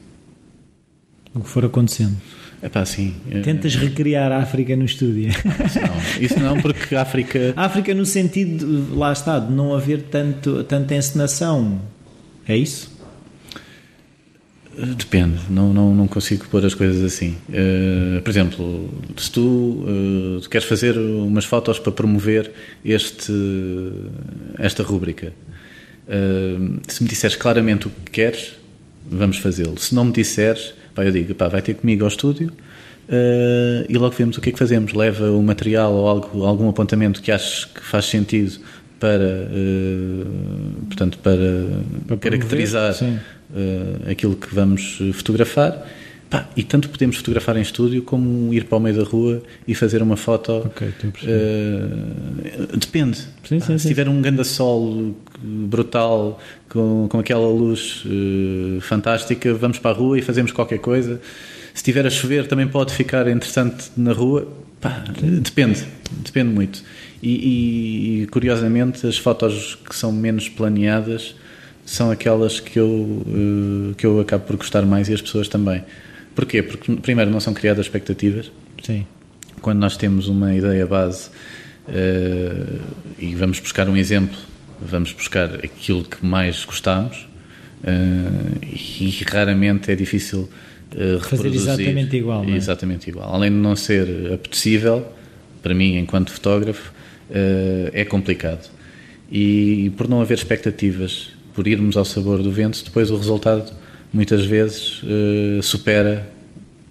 [1.34, 2.16] O que for acontecendo.
[2.62, 3.14] É pá, sim.
[3.44, 5.30] Tentas recriar a África no estúdio.
[5.30, 7.54] Isso não, isso não porque a África.
[7.56, 11.80] A África, no sentido, lá está, de não haver tanto, tanta encenação.
[12.48, 12.96] É isso?
[14.78, 17.38] Depende, não, não, não consigo pôr as coisas assim.
[17.48, 22.52] Uh, por exemplo, se tu, uh, queres fazer umas fotos para promover
[22.84, 23.32] este,
[24.60, 25.32] esta rúbrica,
[26.08, 28.54] uh, se me disseres claramente o que queres,
[29.10, 29.80] vamos fazê-lo.
[29.80, 32.52] Se não me disseres, pá, eu digo, pá, vai ter comigo ao estúdio
[33.88, 34.94] e logo vemos o que é que fazemos.
[34.94, 38.60] Leva o material ou algo, algum apontamento que aches que faz sentido
[39.00, 39.50] para,
[40.88, 41.38] portanto, para,
[42.08, 42.94] para caracterizar.
[42.94, 43.18] Sim
[43.50, 45.86] uh, aquilo que vamos fotografar.
[46.28, 49.76] Pá, e tanto podemos fotografar em estúdio como ir para o meio da rua e
[49.76, 50.54] fazer uma foto.
[50.54, 53.20] Okay, uh, depende.
[53.44, 59.78] Sim, sim, se tiver um grande sol brutal com, com aquela luz uh, fantástica, vamos
[59.78, 61.22] para a rua e fazemos qualquer coisa.
[61.76, 64.48] Se tiver a chover, também pode ficar interessante na rua.
[64.82, 65.84] Pá, depende,
[66.24, 66.82] depende muito.
[67.28, 71.36] E, e, curiosamente, as fotos que são menos planeadas
[71.84, 75.84] são aquelas que eu, eh, que eu acabo por gostar mais e as pessoas também.
[76.36, 76.62] Porquê?
[76.62, 78.52] Porque, primeiro, não são criadas expectativas.
[78.84, 79.08] Sim.
[79.60, 81.30] Quando nós temos uma ideia base
[81.88, 82.80] uh,
[83.18, 84.38] e vamos buscar um exemplo,
[84.80, 87.28] vamos buscar aquilo que mais gostamos
[87.84, 90.48] uh, e raramente é difícil
[90.94, 92.44] uh, Fazer exatamente igual.
[92.44, 92.52] É?
[92.52, 93.34] Exatamente igual.
[93.34, 95.08] Além de não ser apetecível,
[95.64, 96.94] para mim, enquanto fotógrafo,
[97.94, 98.70] é complicado.
[99.32, 103.72] E por não haver expectativas por irmos ao sabor do vento, depois o resultado
[104.14, 106.30] muitas vezes uh, supera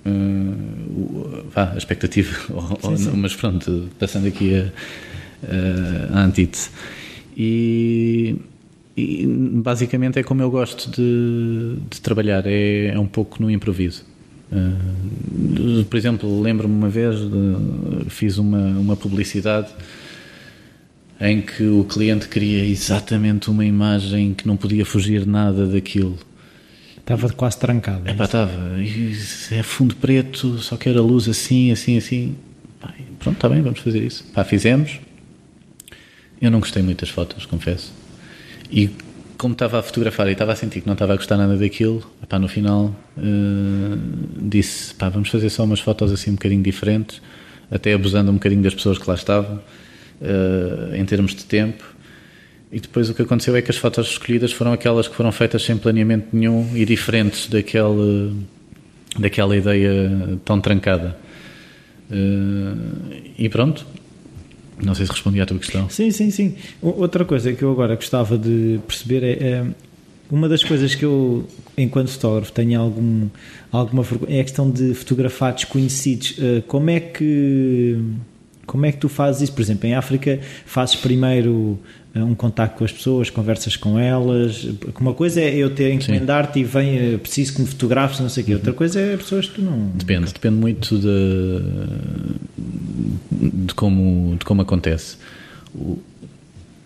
[0.07, 2.35] uh, a expectativa,
[2.83, 3.11] sim, sim.
[3.17, 4.73] mas pronto, passando aqui a,
[6.15, 6.71] a, a antítese.
[7.37, 8.37] E,
[8.97, 14.05] e, basicamente é como eu gosto de, de trabalhar, é, é, um pouco no improviso.
[14.51, 19.69] Uh, por exemplo, lembro-me uma vez, de, fiz uma, uma publicidade
[21.25, 26.19] em que o cliente queria exatamente uma imagem que não podia fugir nada daquilo.
[26.99, 28.07] Estava quase trancado.
[28.07, 28.53] É pá, estava.
[29.51, 32.37] É fundo preto, só quero a luz assim, assim, assim.
[33.19, 34.25] pronto, está bem, vamos fazer isso.
[34.35, 35.01] Pá, fizemos.
[36.43, 37.91] Eu não gostei muito das fotos, confesso.
[38.71, 38.91] E
[39.39, 42.05] como estava a fotografar e estava a sentir que não estava a gostar nada daquilo,
[42.29, 47.23] pá, no final uh, disse: pá, vamos fazer só umas fotos assim um bocadinho diferentes,
[47.71, 49.63] até abusando um bocadinho das pessoas que lá estavam
[50.21, 51.85] uh, em termos de tempo.
[52.73, 55.63] E depois o que aconteceu é que as fotos escolhidas foram aquelas que foram feitas
[55.63, 58.35] sem planeamento nenhum e diferentes daquele,
[59.19, 61.17] daquela ideia tão trancada.
[62.11, 63.87] Uh, e pronto.
[64.83, 65.89] Não sei se respondi à tua questão.
[65.89, 66.57] Sim, sim, sim.
[66.83, 69.67] Outra coisa que eu agora gostava de perceber é, é
[70.31, 71.47] uma das coisas que eu,
[71.79, 73.29] enquanto fotógrafo, tenho algum,
[73.71, 76.33] alguma é a questão de fotografar desconhecidos.
[76.39, 78.01] Uh, como é que
[78.67, 79.53] como é que tu fazes isso?
[79.53, 81.79] Por exemplo, em África, fazes primeiro
[82.15, 84.67] eh, um contacto com as pessoas, conversas com elas.
[85.01, 88.43] Uma coisa é eu ter encomendar-te e vem, eh, preciso que me fotografes, não sei
[88.43, 88.55] o quê.
[88.55, 89.89] Outra coisa é pessoas que tu não.
[89.95, 91.61] Depende, depende muito de,
[93.67, 95.17] de, como, de como acontece.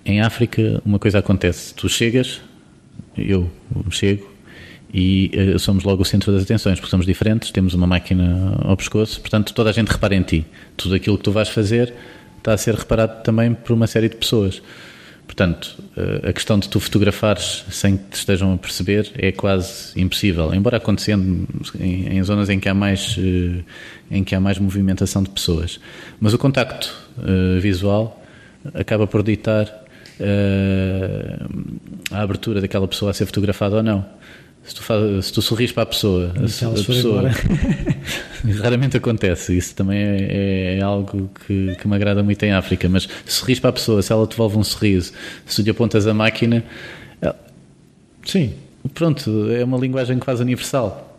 [0.05, 2.41] Em África, uma coisa acontece: tu chegas,
[3.17, 3.51] eu
[3.91, 4.27] chego,
[4.93, 8.77] e uh, somos logo o centro das atenções, porque somos diferentes, temos uma máquina ao
[8.77, 10.47] pescoço, portanto toda a gente repara em ti.
[10.77, 11.93] Tudo aquilo que tu vais fazer
[12.39, 14.63] está a ser reparado também por uma série de pessoas.
[15.27, 20.01] Portanto, uh, a questão de tu fotografares sem que te estejam a perceber é quase
[20.01, 21.47] impossível, embora acontecendo
[21.79, 23.65] em, em zonas em que há mais uh,
[24.11, 25.79] em que há mais movimentação de pessoas.
[26.19, 27.09] Mas o contacto
[27.61, 28.25] visual
[28.73, 29.67] acaba por ditar
[32.11, 34.05] a abertura daquela pessoa a ser fotografada ou não.
[34.69, 37.31] Se tu, faz, se tu sorris para a pessoa, a, a pessoa
[38.61, 39.57] raramente acontece.
[39.57, 42.87] Isso também é, é algo que, que, me agrada muito em África.
[42.87, 45.15] Mas se sorris para a pessoa, se ela te devolve um sorriso,
[45.47, 46.63] se lhe apontas a máquina,
[47.19, 47.35] ela,
[48.27, 48.53] sim,
[48.93, 51.19] pronto, é uma linguagem quase universal.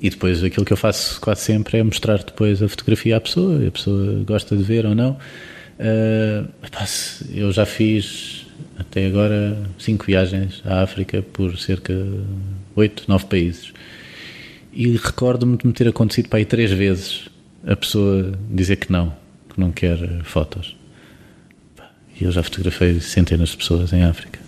[0.00, 3.66] E depois aquilo que eu faço quase sempre é mostrar depois a fotografia à pessoa,
[3.66, 5.18] a pessoa gosta de ver ou não.
[5.80, 6.48] Uh,
[7.34, 8.46] eu já fiz
[8.78, 11.94] até agora cinco viagens à África por cerca
[12.78, 13.72] oito, nove países.
[14.72, 17.28] E recordo-me de me ter acontecido para aí três vezes
[17.66, 19.12] a pessoa dizer que não,
[19.52, 20.76] que não quer fotos.
[22.20, 24.38] E eu já fotografei centenas de pessoas em África.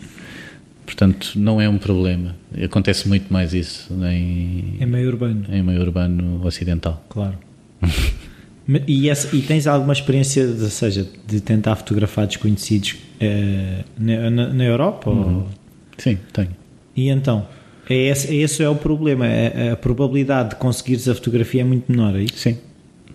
[0.84, 2.34] Portanto, não é um problema.
[2.62, 5.46] Acontece muito mais isso em, em meio urbano.
[5.48, 7.04] Em meio urbano ocidental.
[7.08, 7.38] Claro.
[8.88, 14.30] e, essa, e, tens alguma experiência, de, ou seja, de tentar fotografar desconhecidos eh, na,
[14.30, 15.10] na, Europa?
[15.10, 15.36] Uhum.
[15.36, 15.48] Ou...
[15.96, 16.50] Sim, tenho.
[16.96, 17.46] E então?
[17.90, 19.24] É esse, esse é o problema.
[19.24, 22.38] A, é, a, probabilidade de conseguires a fotografia é muito menor, é isso?
[22.38, 22.56] Sim,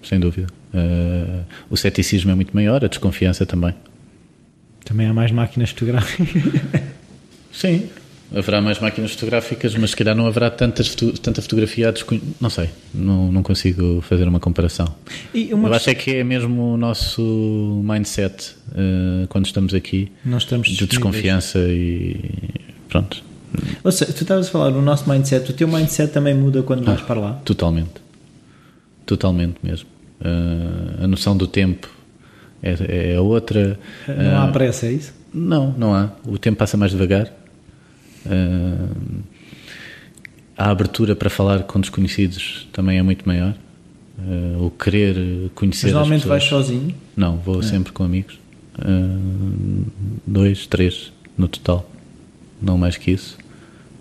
[0.03, 0.47] sem dúvida.
[0.73, 3.73] Uh, o ceticismo é muito maior, a desconfiança também.
[4.83, 6.27] Também há mais máquinas fotográficas.
[7.53, 7.87] Sim,
[8.33, 12.21] Haverá mais máquinas fotográficas, mas se calhar não haverá tantas tanta fotografia a desconhe...
[12.41, 14.93] Não sei, não, não consigo fazer uma comparação.
[15.51, 15.69] Uma...
[15.69, 20.69] Eu acho é que é mesmo o nosso mindset uh, quando estamos aqui não estamos
[20.69, 22.19] de desconfiança e
[22.89, 23.23] pronto.
[23.83, 26.83] Ou seja, tu estavas a falar do nosso mindset, o teu mindset também muda quando
[26.83, 27.33] vais ah, para lá?
[27.45, 28.01] Totalmente.
[29.05, 29.87] Totalmente mesmo.
[30.19, 31.89] Uh, a noção do tempo
[32.63, 33.79] é, é outra.
[34.07, 35.13] Não há pressa, é isso?
[35.33, 36.09] Não, não há.
[36.25, 37.31] O tempo passa mais devagar.
[38.25, 39.23] Uh,
[40.57, 43.53] a abertura para falar com desconhecidos também é muito maior.
[44.17, 45.87] Uh, o querer conhecer.
[45.87, 46.95] Mas normalmente vais sozinho?
[47.15, 47.63] Não, vou é.
[47.63, 48.39] sempre com amigos.
[48.79, 49.85] Uh,
[50.25, 51.89] dois, três no total.
[52.61, 53.37] Não mais que isso.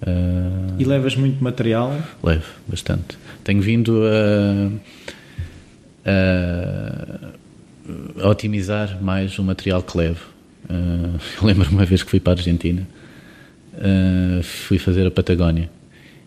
[0.07, 1.97] Uh, e levas muito material?
[2.23, 3.17] Levo, bastante.
[3.43, 4.71] Tenho vindo a,
[6.05, 7.31] a,
[8.23, 10.27] a otimizar mais o material que levo.
[10.65, 12.87] Uh, eu lembro uma vez que fui para a Argentina,
[13.75, 15.71] uh, fui fazer a Patagónia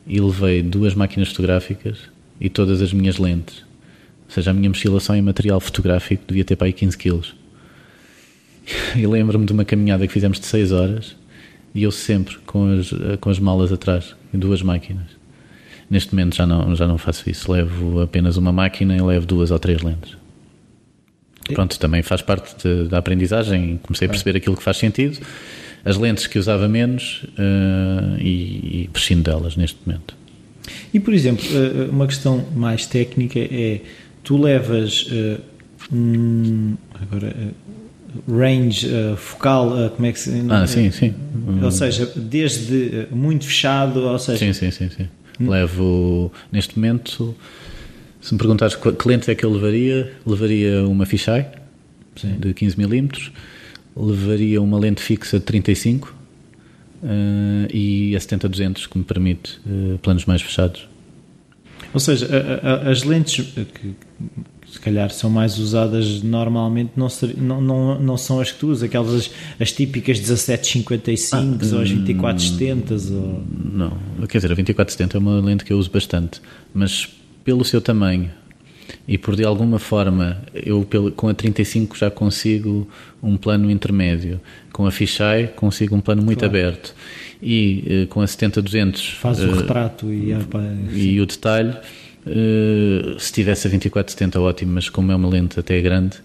[0.07, 1.99] e levei duas máquinas fotográficas
[2.41, 3.59] e todas as minhas lentes.
[4.25, 7.35] Ou seja, a minha mochilação em material fotográfico devia ter para aí 15 quilos.
[8.97, 11.15] E lembro-me de uma caminhada que fizemos de 6 horas
[11.77, 12.89] e eu sempre com as,
[13.21, 15.05] com as malas atrás, em duas máquinas.
[15.87, 19.51] Neste momento já não, já não faço isso, levo apenas uma máquina e levo duas
[19.51, 20.17] ou três lentes.
[21.53, 25.19] Pronto, também faz parte de, da aprendizagem, comecei a perceber aquilo que faz sentido,
[25.85, 30.15] as lentes que usava menos uh, e, e prescindo delas neste momento.
[30.91, 33.81] E por exemplo, eh, eh, uma questão mais técnica é
[34.23, 35.39] tu levas uh,
[35.93, 37.33] um, agora
[38.29, 41.13] range uh, focal, uh, como é que se Ah, sim, sim.
[41.61, 44.39] Ou seja, desde muito fechado, ou seja.
[44.39, 45.07] Sim, sim, sim, sim.
[45.39, 45.49] Hum.
[45.49, 47.35] Levo neste momento
[48.27, 51.45] se me perguntares que lentes é que eu levaria, levaria uma fisheye
[52.15, 52.37] Sim.
[52.39, 53.31] de 15mm,
[53.95, 56.13] levaria uma lente fixa de 35
[57.03, 57.07] uh,
[57.73, 59.61] e a 70-200 que me permite
[60.01, 60.89] planos mais fechados.
[61.93, 63.95] Ou seja, a, a, as lentes que
[64.77, 68.67] se calhar são mais usadas normalmente não, ser, não, não, não são as que tu
[68.67, 73.43] usas, aquelas as, as típicas 1755 ah, ou as 2470 hum, ou...
[73.73, 76.39] Não, quer dizer, a 2470 é uma lente que eu uso bastante,
[76.73, 77.09] mas
[77.43, 78.29] pelo seu tamanho
[79.07, 82.87] e por de alguma forma eu com a 35 já consigo
[83.21, 84.39] um plano intermédio,
[84.71, 86.55] com a fisheye consigo um plano muito claro.
[86.55, 86.93] aberto.
[87.41, 90.33] E uh, com a 70-200 faz uh, o eh, retrato e,
[90.93, 91.75] e o detalhe
[92.27, 96.17] uh, se tivesse a 24-70 ótimo, mas como é uma lente até grande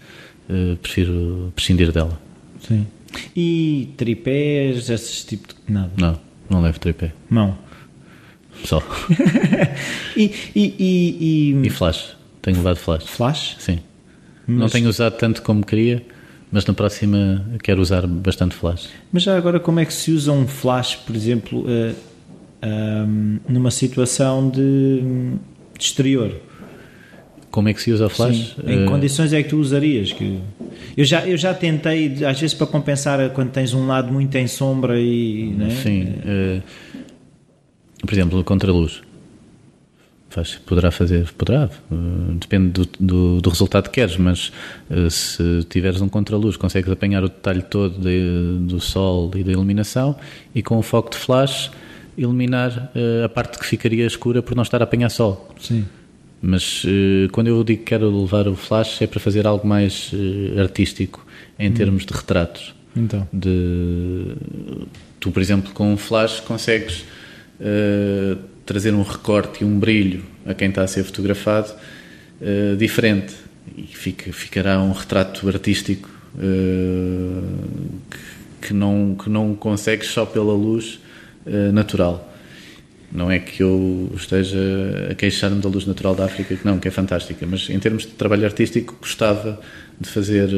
[0.81, 2.19] prefiro prescindir dela
[2.67, 2.87] Sim.
[3.35, 5.91] E tripés, esses tipo de nada?
[5.97, 7.13] Não, não levo tripé.
[7.29, 7.57] Não.
[8.63, 8.81] Só.
[10.15, 12.15] e, e, e, e, flash.
[12.41, 13.03] Tenho levado flash.
[13.05, 13.55] Flash?
[13.59, 13.79] Sim.
[14.47, 14.59] Mas...
[14.59, 16.03] Não tenho usado tanto como queria,
[16.51, 18.89] mas na próxima quero usar bastante flash.
[19.11, 21.95] Mas já agora, como é que se usa um flash, por exemplo, uh,
[22.61, 25.03] eh, um, numa situação de,
[25.77, 26.31] de, exterior?
[27.51, 28.55] Como é que se usa o flash?
[28.55, 28.71] Sim.
[28.71, 28.89] Em uh...
[28.89, 30.11] condições é que tu usarias?
[30.11, 30.39] Que...
[30.97, 34.47] Eu, já, eu já tentei, às vezes, para compensar quando tens um lado muito em
[34.47, 35.53] sombra e.
[35.57, 35.69] Né?
[35.69, 36.03] Sim.
[36.03, 37.03] Uh
[38.03, 39.01] por exemplo, contraluz.
[40.29, 44.51] Faz, poderá fazer, poderá, uh, depende do, do, do, resultado que queres, mas
[44.89, 49.51] uh, se tiveres um contraluz, consegues apanhar o detalhe todo de, do sol e da
[49.51, 50.15] iluminação
[50.55, 51.69] e com o foco de flash
[52.17, 55.53] iluminar uh, a parte que ficaria escura por não estar a apanhar sol.
[55.59, 55.85] Sim.
[56.45, 56.85] Mas
[57.31, 60.11] quando eu digo que quero levar o flash é para fazer algo mais
[60.59, 61.25] artístico
[61.57, 61.73] em hum.
[61.73, 62.75] termos de retratos.
[62.95, 63.27] Então.
[63.31, 64.35] De,
[65.19, 67.05] tu, por exemplo, com um flash consegues
[67.59, 71.73] uh, trazer um recorte e um brilho a quem está a ser fotografado
[72.41, 73.33] uh, diferente
[73.77, 77.59] e fica, ficará um retrato artístico uh,
[78.09, 80.99] que, que, não, que não consegues só pela luz
[81.73, 82.33] natural.
[83.11, 84.57] Não é que eu esteja
[85.11, 88.03] a queixar-me da luz natural da África, que não, que é fantástica, mas em termos
[88.03, 89.59] de trabalho artístico gostava
[90.01, 90.49] de fazer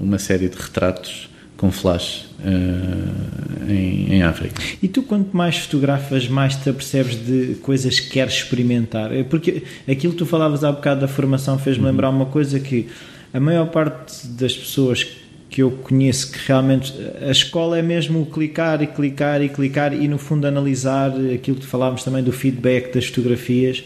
[0.00, 4.62] uma série de retratos com flash uh, em, em, África.
[4.82, 9.12] E tu, quanto mais fotografas, mais te apercebes de coisas que queres experimentar?
[9.12, 11.90] É porque aquilo que tu falavas há bocado da formação fez-me uhum.
[11.90, 12.88] lembrar uma coisa que
[13.32, 15.06] a maior parte das pessoas
[15.50, 20.06] que eu conheço que realmente a escola é mesmo clicar e clicar e clicar e
[20.06, 23.80] no fundo analisar aquilo que falávamos também do feedback das fotografias.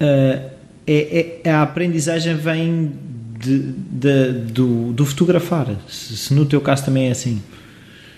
[0.00, 0.50] Uh,
[0.86, 2.90] é, é, a aprendizagem vem
[3.38, 7.42] de, de, do, do fotografar, se, se, no teu caso também é assim,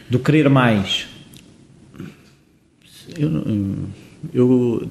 [0.08, 1.08] do querer mais?
[3.18, 3.78] Eu,
[4.32, 4.90] eu,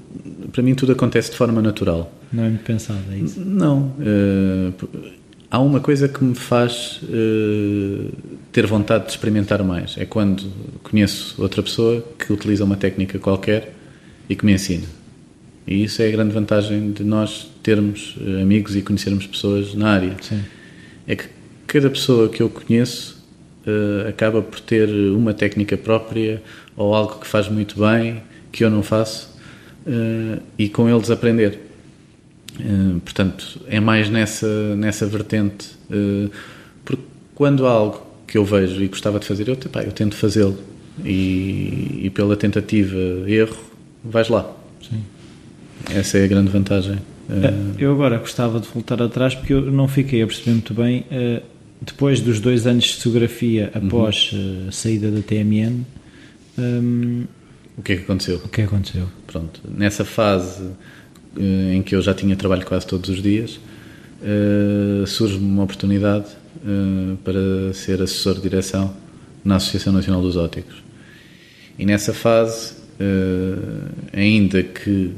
[0.52, 2.14] para mim tudo acontece de forma natural.
[2.32, 3.40] Não é muito pensado, é isso?
[3.40, 3.94] Não.
[4.00, 5.21] Uh,
[5.52, 8.10] há uma coisa que me faz uh,
[8.54, 9.98] ter vontade de experimentar mais.
[9.98, 10.50] É quando
[10.82, 13.74] conheço outra pessoa que utiliza uma técnica qualquer
[14.30, 14.88] e que me ensina.
[15.68, 19.90] E isso é a grande vantagem de nós termos uh, amigos e conhecermos pessoas na
[19.90, 20.16] área.
[20.22, 20.42] Sim.
[21.06, 21.26] É que
[21.68, 23.22] cada pessoa que eu conheço
[23.68, 26.42] uh, acaba por ter uma técnica própria
[26.78, 29.32] ou algo que faz muito bem que eu não faço
[30.60, 31.71] e com eles aprender.
[32.64, 35.70] Eh, portanto, é mais nessa, nessa vertente.
[35.90, 36.30] Uh,
[36.86, 37.04] porque
[37.36, 40.58] quando há algo que eu vejo e gostava de fazer, eu, pá, eu tento fazê-lo.
[41.04, 42.98] E, e, pela tentativa,
[43.28, 43.58] erro,
[44.04, 44.52] vais lá.
[44.88, 45.04] Sim.
[45.90, 46.96] Essa é a grande vantagem.
[47.30, 51.06] Uh, eu agora gostava de voltar atrás porque eu não fiquei a perceber muito bem.
[51.82, 54.68] depois dos dois anos de fotografia após uhum.
[54.68, 55.86] a saída da TMN,
[56.58, 57.26] um,
[57.78, 58.36] o que é que aconteceu?
[58.44, 59.08] O que aconteceu?
[59.26, 60.70] Pronto, nessa fase eh,
[61.38, 63.60] em que eu já tinha trabalho quase todos os dias,
[64.22, 66.28] uh, surge-me uma oportunidade
[66.58, 68.94] uh, para ser assessor de direção
[69.44, 70.76] na Associação Nacional dos Óticos.
[71.80, 72.74] E nessa fase,
[74.14, 75.12] ainda que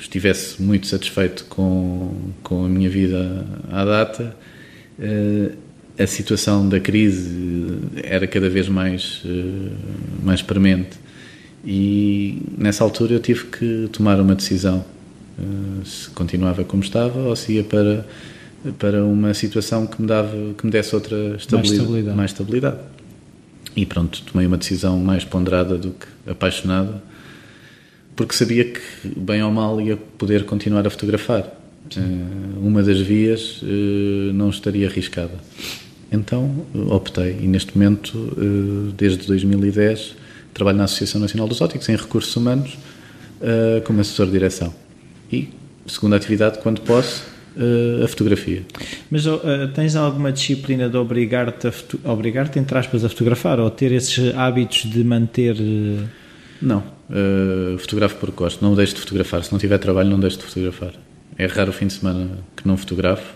[0.00, 4.36] estivesse muito satisfeito com, com a minha vida à data,
[5.96, 9.22] a situação da crise era cada vez mais,
[10.24, 10.98] mais premente.
[11.64, 14.95] E nessa altura eu tive que tomar uma decisão eh,
[15.84, 18.04] se continuava como estava ou se ia para
[18.78, 22.16] para uma situação que me dava que me desse outra estabilidade, mais estabilidade.
[22.16, 22.76] Mais estabilidade.
[23.76, 27.02] E pronto, tomei uma decisão mais ponderada do que apaixonada,
[28.16, 28.80] porque sabia que
[29.16, 31.46] bem ou mal ia poder continuar a fotografar.
[31.96, 32.00] Eh,
[32.60, 35.34] uma das vias eh, não estaria arriscada.
[36.10, 38.32] Então optei e neste momento,
[38.96, 40.14] desde 2010,
[40.54, 42.78] trabalho na Associação Nacional dos Óticos em recursos humanos
[43.84, 44.72] como assessor de direção
[45.32, 45.48] e,
[45.86, 47.24] segunda atividade, quando posso,
[47.56, 48.62] uh, a fotografia.
[49.10, 49.40] Mas uh,
[49.74, 51.68] tens alguma disciplina de obrigar-te,
[52.04, 55.56] a obrigar-te, entre aspas, a fotografar ou ter esses hábitos de manter.
[55.56, 56.04] Uh...
[56.60, 56.82] Não,
[57.78, 59.44] fotografo porque gosto, não deixo de fotografar.
[59.44, 60.92] Se não tiver trabalho, não deixo de fotografar.
[61.36, 63.34] É raro o fim de semana que não fotografo,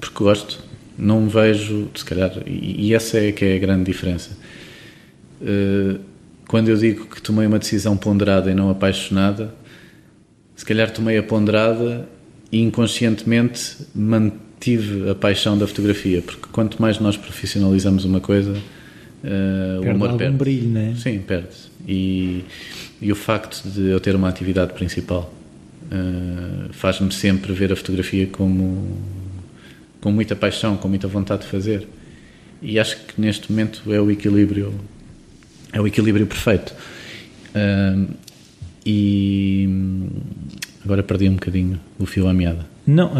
[0.00, 0.60] porque gosto.
[0.96, 4.36] Não vejo, se calhar, e, e essa é que é a grande diferença
[6.52, 9.54] quando eu digo que tomei uma decisão ponderada e não apaixonada,
[10.62, 12.08] se calhar tomei a ponderada
[12.52, 19.84] e inconscientemente mantive a paixão da fotografia, porque quanto mais nós profissionalizamos uma coisa, uh,
[19.84, 20.36] o amor perde.
[20.36, 20.94] brilho, não é?
[20.94, 21.48] Sim, perde.
[21.84, 22.44] E,
[23.00, 25.34] e o facto de eu ter uma atividade principal
[25.86, 28.98] uh, faz-me sempre ver a fotografia como
[30.00, 31.88] com muita paixão, com muita vontade de fazer.
[32.62, 34.72] E acho que neste momento é o equilíbrio
[35.72, 36.72] é o equilíbrio perfeito.
[37.48, 38.14] Uh,
[38.84, 39.68] e
[40.84, 42.72] agora perdi um bocadinho o fio à meada.
[42.84, 43.12] Não,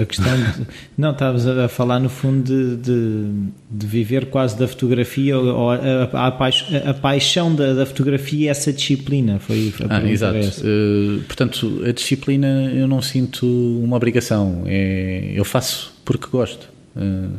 [0.00, 0.36] a questão.
[0.36, 0.66] De,
[0.98, 3.30] não, estavas a falar no fundo de, de,
[3.70, 8.48] de, viver quase da fotografia, ou a, a, a, a paixão da, da, fotografia e
[8.48, 9.38] essa disciplina.
[9.38, 10.38] Foi a ah, exato.
[10.38, 16.68] Uh, portanto, a disciplina eu não sinto uma obrigação, é, eu faço porque gosto.
[16.96, 17.36] Uh,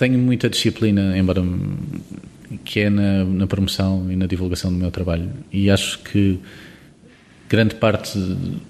[0.00, 1.44] tenho muita disciplina, embora
[2.64, 5.28] que é na, na, promoção e na divulgação do meu trabalho.
[5.52, 6.38] E acho que
[7.50, 8.18] grande parte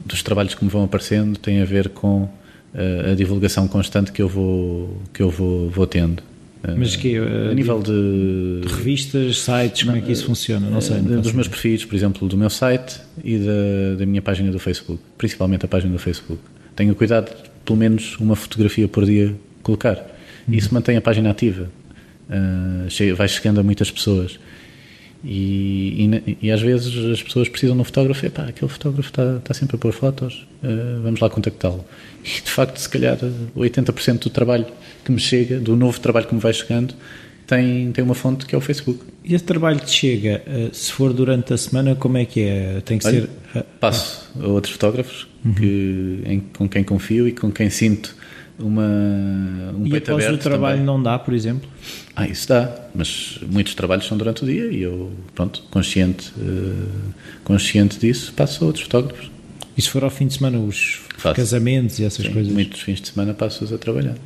[0.04, 4.20] dos trabalhos que me vão aparecendo tem a ver com uh, a divulgação constante que
[4.20, 6.20] eu vou, que eu vou, vou tendo.
[6.64, 10.68] Eh, Mas que uh, a nível de, de, revistas, sites, como é que isso funciona?
[10.68, 11.00] Não sei.
[11.00, 14.58] Não dos meus perfis, por exemplo, do meu site e da, da minha página do
[14.58, 16.42] Facebook, principalmente a página do Facebook.
[16.74, 17.30] Tenho cuidado,
[17.64, 20.18] pelo menos uma fotografia por dia colocar.
[20.50, 20.58] Uhum.
[20.58, 21.70] Isso mantém a página ativa
[22.30, 24.38] uh, vai chegando a muitas pessoas.
[25.22, 29.10] E, e, e, às vezes as pessoas precisam de um fotógrafo, e pá, aquele fotógrafo
[29.10, 31.84] está, está sempre a pôr fotos, uh, vamos lá contactá-lo.
[32.24, 33.18] E de facto, se calhar
[33.54, 34.66] 80% do trabalho
[35.04, 36.94] que me chega, do novo trabalho que me vai chegando,
[37.46, 39.00] tem, tem uma fonte que é o Facebook.
[39.22, 42.80] E esse trabalho te chega, uh, se for durante a semana, como é que é?
[42.80, 43.62] Tem que Olha, ser.
[43.78, 45.52] Passo a outros fotógrafos uhum.
[45.52, 48.16] que, em, com quem confio e com quem sinto
[48.62, 50.32] uma, um e peito aberto.
[50.32, 50.86] E o trabalho também.
[50.86, 51.68] não dá, por exemplo?
[52.14, 57.14] Ah, isso dá, mas muitos trabalhos são durante o dia e eu, pronto, consciente, uh,
[57.44, 59.30] consciente disso, passo a outros fotógrafos.
[59.76, 61.36] E se for ao fim de semana, os Faço.
[61.36, 62.52] casamentos e essas Sim, coisas?
[62.52, 64.16] Muitos fins de semana passo-os a trabalhar.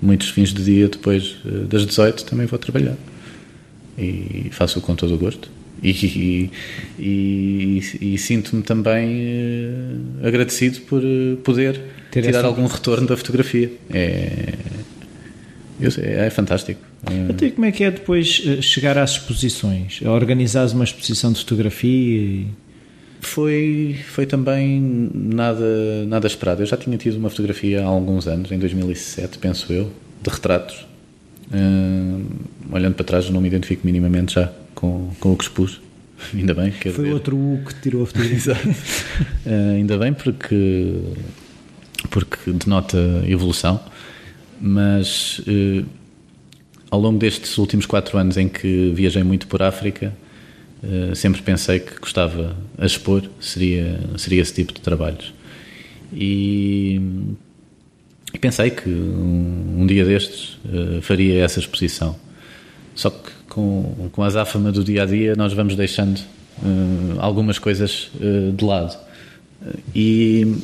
[0.00, 2.96] Muitos fins de dia depois uh, das 18 também vou trabalhar.
[3.98, 5.50] E faço-o com todo o gosto.
[5.82, 6.50] E, e,
[6.98, 9.08] e, e sinto-me também
[10.22, 11.02] uh, agradecido por
[11.42, 11.80] poder
[12.16, 12.48] Ter tirar essa...
[12.48, 13.70] algum retorno da fotografia.
[13.92, 14.54] É,
[15.90, 16.80] sei, é fantástico.
[17.28, 20.00] Até como é que é depois eh, chegar às exposições?
[20.00, 22.46] Organizares uma exposição de fotografia e...
[23.20, 24.80] Foi, foi também
[25.12, 26.62] nada, nada esperado.
[26.62, 29.92] Eu já tinha tido uma fotografia há alguns anos, em 2007, penso eu,
[30.22, 30.86] de retratos.
[32.72, 35.80] Olhando para trás, não me identifico minimamente já com, com o que expus.
[36.32, 36.70] Ainda bem.
[36.70, 37.12] Foi dizer.
[37.12, 38.54] outro U que tirou a fotografia.
[39.46, 40.94] uh, ainda bem, porque,
[42.08, 43.80] porque denota evolução.
[44.60, 45.86] Mas uh,
[46.90, 50.12] ao longo destes últimos quatro anos em que viajei muito por África,
[50.82, 55.34] uh, sempre pensei que gostava a expor seria, seria esse tipo de trabalhos.
[56.12, 57.00] E,
[58.32, 62.16] e pensei que um, um dia destes uh, faria essa exposição.
[62.94, 66.18] Só que com, com a azáfama do dia a dia nós vamos deixando
[67.18, 68.10] algumas coisas
[68.56, 68.96] de lado.
[69.94, 70.56] E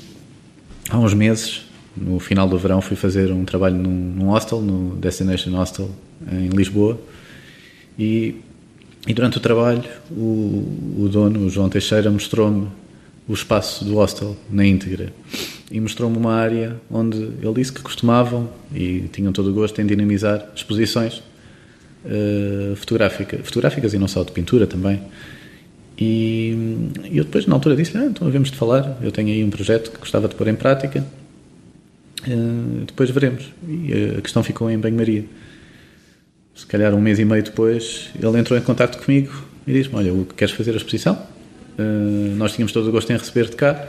[0.91, 1.63] há uns meses
[1.97, 5.91] no final do verão fui fazer um trabalho num, num hostel, no Destination Hostel
[6.31, 6.99] em Lisboa
[7.99, 8.37] e,
[9.07, 12.69] e durante o trabalho o, o dono, o João Teixeira, mostrou-me
[13.29, 15.13] o espaço do hostel na íntegra
[15.71, 19.87] e mostrou-me uma área onde ele disse que costumavam e tinham todo o gosto em
[19.87, 21.23] dinamizar exposições
[22.05, 25.01] uh, fotográfica, fotográficas e não só de pintura também.
[25.99, 28.99] E, eu depois, na altura, disse: ah, então havemos de falar.
[29.03, 31.05] Eu tenho aí um projeto que gostava de pôr em prática
[32.27, 33.53] Uh, depois veremos.
[33.67, 35.25] E a questão ficou em banho-maria.
[36.55, 39.33] Se calhar um mês e meio depois, ele entrou em contato comigo
[39.67, 41.15] e disse-me: Olha, queres fazer a exposição?
[41.79, 43.89] Uh, nós tínhamos todo o gosto em receber-te cá.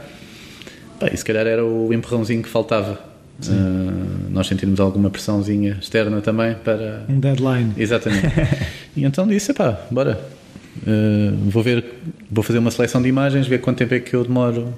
[0.98, 2.98] Pá, e se calhar era o empurrãozinho que faltava.
[3.46, 7.04] Uh, nós sentimos alguma pressãozinha externa também para.
[7.08, 7.72] Um deadline.
[7.76, 8.26] Exatamente.
[8.96, 10.33] e então disse: pá, bora.
[10.82, 11.84] Uh, vou ver,
[12.30, 14.74] vou fazer uma seleção de imagens, ver quanto tempo é que eu demoro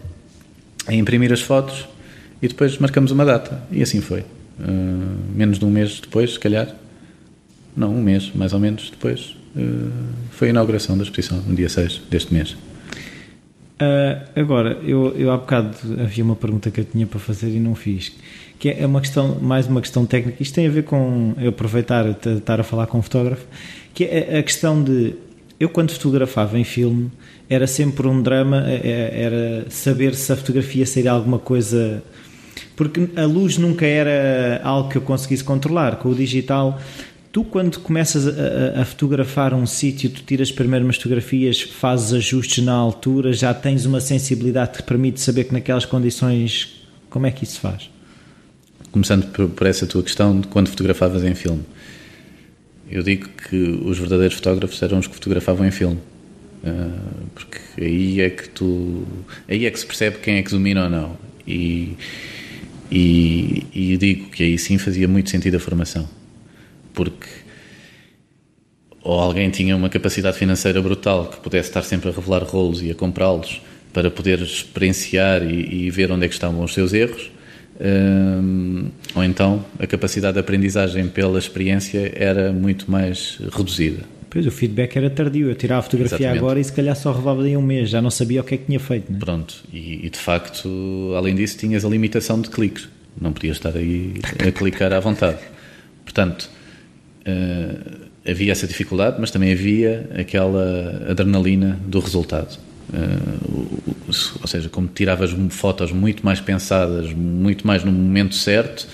[0.87, 1.89] a imprimir as fotos
[2.43, 3.63] e depois marcamos uma data.
[3.71, 4.21] E assim foi.
[4.21, 4.25] Uh,
[5.35, 6.69] menos de um mês depois, se calhar,
[7.77, 9.91] não, um mês mais ou menos depois, uh,
[10.31, 12.57] foi a inauguração da exposição, no dia 6 deste mês.
[14.35, 17.75] Agora, eu, eu há bocado havia uma pergunta que eu tinha para fazer e não
[17.75, 18.11] fiz,
[18.59, 20.43] que é uma questão, mais uma questão técnica.
[20.43, 23.45] Isto tem a ver com eu aproveitar estar a falar com um fotógrafo,
[23.93, 25.15] que é a questão de
[25.59, 27.11] eu quando fotografava em filme
[27.49, 32.03] era sempre um drama, é, é, era saber se a fotografia seria alguma coisa
[32.77, 35.97] porque a luz nunca era algo que eu conseguisse controlar.
[35.97, 36.79] Com o digital,
[37.33, 42.63] tu quando começas a, a, fotografar um sítio, tu tiras primeiro umas fotografias, fazes ajustes
[42.63, 47.31] na altura, já tens uma sensibilidade que te permite saber que naquelas condições, como é
[47.31, 47.91] que isso se faz?
[48.93, 51.63] Começando por, por essa tua questão de quando fotografavas em filme.
[52.91, 55.99] Eu digo que os verdadeiros fotógrafos eram os que fotografavam em filme.
[56.65, 59.07] Uh, porque aí é que tu
[59.47, 61.17] aí é que se percebe quem é que domina ou não
[61.47, 61.97] e
[62.91, 66.09] e, e digo que aí sim fazia muito sentido a formação,
[66.95, 67.27] porque
[69.03, 72.91] ou alguém tinha uma capacidade financeira brutal que pudesse estar sempre a revelar rolos e
[72.91, 73.61] a comprá-los
[73.93, 77.31] para poder experienciar e, e, ver onde é que estavam os seus erros,
[77.81, 84.03] um, ou então a capacidade de aprendizagem pela experiência era muito mais reduzida.
[84.31, 85.49] Pois, o feedback era tardio.
[85.49, 86.39] Eu tirava a fotografia Exatamente.
[86.39, 88.59] agora e se calhar só revelava daí um mês, já não sabia o que é
[88.59, 89.11] que tinha feito.
[89.11, 89.19] Né?
[89.19, 92.89] Pronto, e, e, de facto, além disso, tinhas a limitação de cliques.
[93.19, 94.15] Não podias estar aí
[94.47, 95.39] a clicar à vontade.
[96.05, 96.51] Portanto,
[97.27, 102.59] uh, havia essa dificuldade, mas também havia aquela adrenalina do resultado.
[102.89, 103.83] Uh,
[104.41, 108.87] ou seja, como tiravas fotos muito mais pensadas, muito mais no momento certo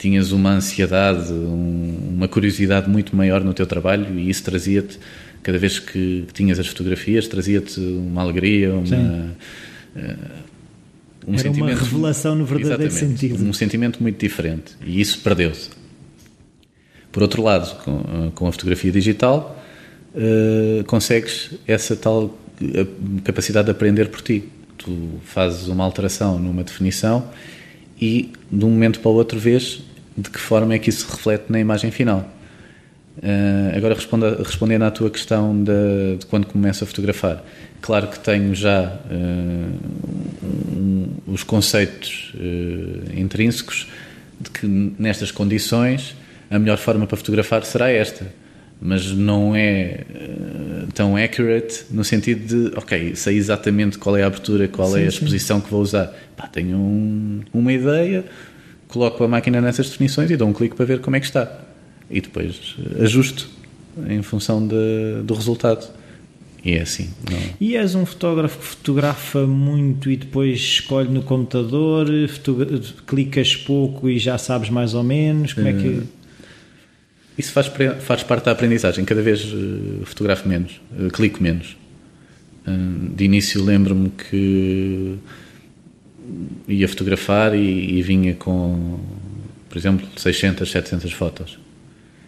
[0.00, 4.98] tinhas uma ansiedade, um, uma curiosidade muito maior no teu trabalho e isso trazia-te,
[5.42, 9.36] cada vez que tinhas as fotografias, trazia-te uma alegria, uma.
[9.94, 10.50] Uh,
[11.28, 13.44] um Era uma revelação no verdadeiro sentido.
[13.44, 15.68] Um sentimento muito diferente e isso perdeu-se.
[17.12, 19.62] Por outro lado, com, com a fotografia digital,
[20.14, 22.38] uh, consegues essa tal
[23.24, 24.44] capacidade de aprender por ti.
[24.76, 27.28] Tu fazes uma alteração numa definição
[28.00, 29.82] e de um momento para o outro vês
[30.16, 32.28] de que forma é que isso se reflete na imagem final.
[33.18, 37.44] Uh, agora responda, respondendo à tua questão de, de, quando começo a fotografar,
[37.82, 39.16] claro que tenho já uh,
[40.42, 43.88] um, os conceitos uh, intrínsecos
[44.40, 46.16] de que nestas condições
[46.50, 48.26] a melhor forma para fotografar será esta,
[48.80, 50.04] mas não é
[50.94, 55.04] tão accurate no sentido de, ok, sei exatamente qual é a abertura, qual sim, é
[55.04, 55.64] a exposição sim.
[55.64, 56.14] que vou usar.
[56.36, 58.24] Pá, tenho um, uma ideia,
[58.88, 61.60] coloco a máquina nessas definições e dou um clique para ver como é que está.
[62.10, 63.48] E depois ajusto
[64.08, 65.86] em função de, do resultado.
[66.64, 67.08] E é assim.
[67.30, 67.38] Não...
[67.60, 72.06] E és um fotógrafo que fotografa muito e depois escolhe no computador,
[73.06, 75.88] clicas pouco e já sabes mais ou menos como é que.
[75.88, 76.19] Eh,
[77.40, 77.70] isso faz,
[78.00, 79.04] faz parte da aprendizagem.
[79.04, 81.76] Cada vez uh, fotografo menos, uh, clico menos.
[83.16, 85.16] De início lembro-me que
[86.68, 89.00] ia fotografar e, e, vinha com,
[89.68, 91.58] por exemplo, 600, 700 fotos.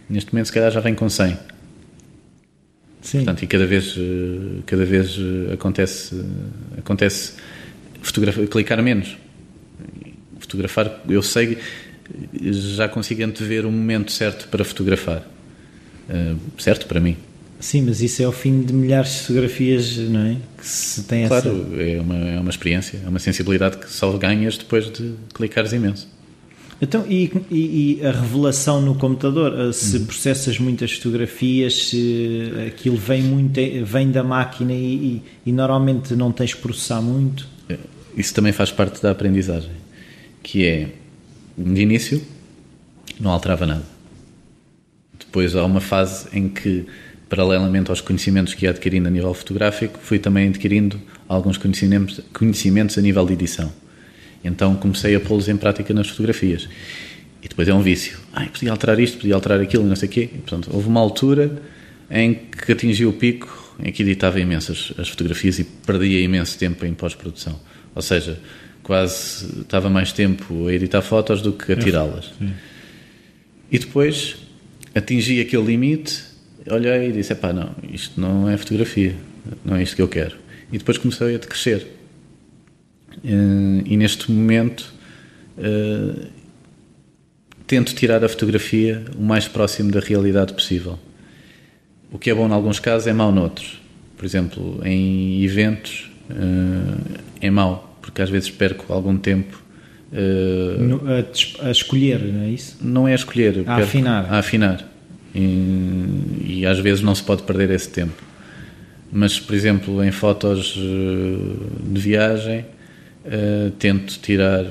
[0.08, 1.38] Neste momento, se calhar, já vem com 100.
[3.02, 3.18] Sim.
[3.18, 3.94] Portanto, e cada vez,
[4.66, 5.16] cada vez
[5.52, 6.24] acontece,
[6.78, 7.34] acontece
[8.00, 9.16] fotografar, clicar menos.
[10.40, 11.58] Fotografar, eu sei,
[12.42, 15.26] já consigo antever o momento certo para fotografar.
[16.08, 17.16] Uh, certo para mim.
[17.60, 20.36] Sim, mas isso é o fim de milhares de fotografias, não é?
[20.58, 21.82] Que se tem claro, essa...
[21.82, 26.08] é, uma, é uma experiência, é uma sensibilidade que só ganhas depois de clicares imenso.
[26.82, 29.54] Então, e, e, e a revelação no computador?
[29.56, 30.06] Eh, se uhum.
[30.06, 36.52] processas muitas fotografias, se aquilo vem, muito, vem da máquina e, e, normalmente não tens
[36.52, 37.46] que processar muito?
[38.16, 39.70] Isso também faz parte da aprendizagem,
[40.42, 40.88] que é,
[41.62, 42.22] de início,
[43.20, 43.84] não alterava nada.
[45.18, 46.86] Depois há uma fase em que
[47.32, 52.98] paralelamente aos conhecimentos que ia adquirindo a nível fotográfico, fui também adquirindo alguns conhecimentos, conhecimentos
[52.98, 53.72] a nível de edição.
[54.44, 56.68] Então comecei a pô-los em prática nas fotografias.
[57.42, 58.18] E depois é um vício.
[58.34, 60.28] Ai, podia alterar isto, podia alterar aquilo, não sei o quê.
[60.30, 61.62] E, portanto, houve uma altura
[62.10, 66.84] em que atingi o pico em que editava imensas as fotografias e perdia imenso tempo
[66.84, 67.58] em pós-produção.
[67.94, 68.38] Ou seja,
[68.82, 72.32] quase estava mais tempo a editar fotos do que a tirá-las.
[73.70, 74.36] E depois
[74.94, 76.32] atingi aquele limite
[76.70, 79.14] olhei e disse: pá, não, isto não é fotografia,
[79.64, 80.36] não é isto que eu quero.
[80.72, 81.86] E depois comecei a crescer.
[83.24, 84.92] Eh, e neste momento
[85.58, 86.26] eh,
[87.66, 90.98] tento tirar a fotografia o mais próximo da realidade possível.
[92.10, 93.80] O que é bom em alguns casos é mau noutros.
[94.16, 99.62] Por exemplo, em eventos eh, é mau, porque às vezes perco algum tempo
[101.62, 102.76] a, escolher, não é isso?
[102.82, 104.26] Não é a escolher, a afinar.
[104.30, 104.86] A afinar.
[105.34, 108.22] E, e, às vezes não se pode perder esse tempo.
[109.10, 112.64] Mas, por exemplo, em fotos eh, de viagem,
[113.26, 114.68] uh, tento tirar uh,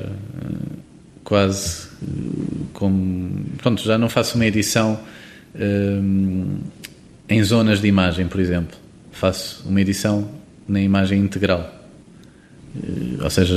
[1.23, 1.89] quase
[2.73, 3.45] como.
[3.57, 4.99] Pronto, já não faço uma edição
[5.55, 6.59] uh,
[7.29, 8.77] em zonas de imagem, por exemplo.
[9.11, 10.29] Faço uma edição
[10.67, 11.80] na imagem integral.
[13.21, 13.55] Ou seja,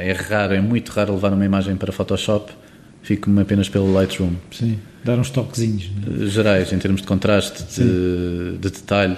[0.00, 2.52] é raro, é muito raro levar uma imagem para Photoshop
[3.06, 4.32] fico-me apenas pelo Lightroom.
[4.50, 5.88] Sim, dar uns toquezinhos.
[6.22, 6.26] É?
[6.26, 9.16] Gerais, em termos de contraste, de, de, detalhe.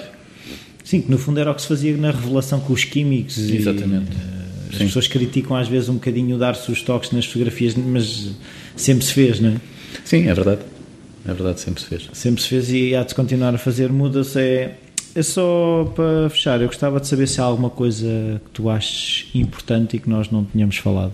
[0.84, 3.38] Sim, que no fundo era o que se fazia na revelação com os químicos.
[3.38, 4.12] Exatamente.
[4.12, 4.86] E, as Sim.
[4.86, 8.32] pessoas criticam às vezes um bocadinho dar-se os toques nas fotografias, mas
[8.76, 9.56] sempre se fez, não é?
[10.04, 10.60] Sim, é verdade.
[11.26, 12.10] É verdade, sempre se fez.
[12.12, 13.90] Sempre se fez e há de continuar a fazer.
[13.90, 14.38] Muda-se.
[14.38, 14.74] É,
[15.18, 19.26] é só para fechar, eu gostava de saber se há alguma coisa que tu achas
[19.34, 21.12] importante e que nós não tínhamos falado.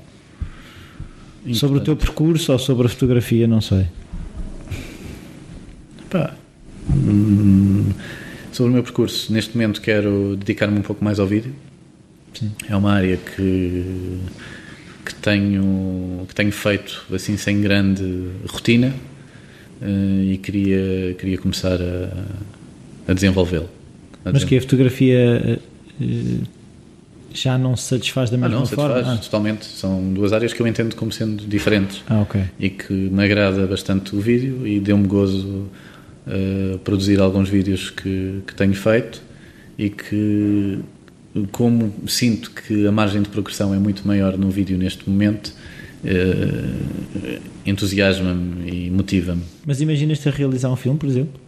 [1.54, 3.86] Sobre o teu percurso ou sobre a fotografia, não sei.
[6.10, 6.34] Pá.
[6.90, 7.92] Hum,
[8.52, 11.54] sobre o meu percurso, neste momento quero dedicar-me um pouco mais ao vídeo.
[12.34, 12.52] Sim.
[12.68, 14.20] É uma área que,
[15.04, 18.94] que, tenho, que tenho feito assim sem grande rotina
[19.80, 23.68] uh, e queria, queria começar a, a desenvolvê-lo.
[24.32, 25.60] Mas que a fotografia
[26.00, 26.42] uh,
[27.34, 28.94] já não se satisfaz da mesma ah, não, forma?
[28.94, 29.22] Satisfaz, ah.
[29.22, 29.64] totalmente.
[29.66, 32.02] São duas áreas que eu entendo como sendo diferentes.
[32.06, 32.42] Ah, ok.
[32.58, 35.68] E que me agrada bastante o vídeo e deu-me gozo
[36.26, 39.20] uh, produzir alguns vídeos que, que tenho feito
[39.76, 40.78] e que,
[41.50, 45.52] como sinto que a margem de progressão é muito maior no vídeo neste momento,
[46.04, 49.42] uh, entusiasma-me e motiva-me.
[49.66, 51.43] Mas imaginas-te a realizar um filme, por exemplo?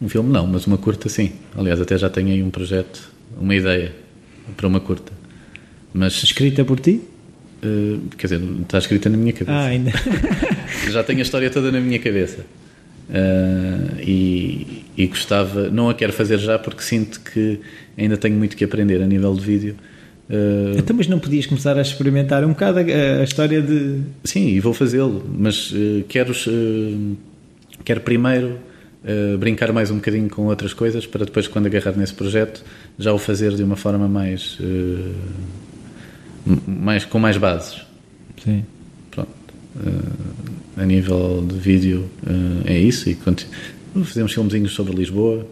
[0.00, 1.32] Um filme não, mas uma curta sim.
[1.56, 3.92] Aliás, até já tenho aí um projeto, uma ideia
[4.56, 5.12] para uma curta.
[5.92, 7.00] Mas, escrita por ti?
[7.62, 9.52] Uh, quer dizer, está escrita na minha cabeça.
[9.52, 9.92] Ah, ainda.
[10.90, 12.46] Já tenho a história toda na minha cabeça.
[13.10, 17.60] Uh, e, e, gostava, não a quero fazer já porque sinto que
[17.98, 19.76] ainda tenho muito que aprender a nível de vídeo.
[20.30, 22.82] Uh, então, mas não podias começar a experimentar um bocado a,
[23.20, 24.00] a história de.
[24.24, 26.32] Sim, e vou fazê-lo, mas uh, quero,
[27.84, 28.58] quero primeiro
[29.38, 32.62] brincar mais um bocadinho com outras coisas para depois, quando agarrar nesse projeto,
[32.98, 34.58] já o fazer de uma forma mais
[36.66, 37.80] mais, com mais bases.
[38.42, 38.64] Sim.
[39.10, 39.30] Pronto.
[39.76, 42.10] Uh, a nível de vídeo
[42.64, 43.10] é isso.
[43.10, 43.18] E
[44.04, 45.46] fazemos filmezinhos sobre Lisboa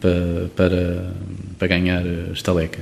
[0.00, 1.12] para, para,
[1.58, 2.80] para ganhar estaleca.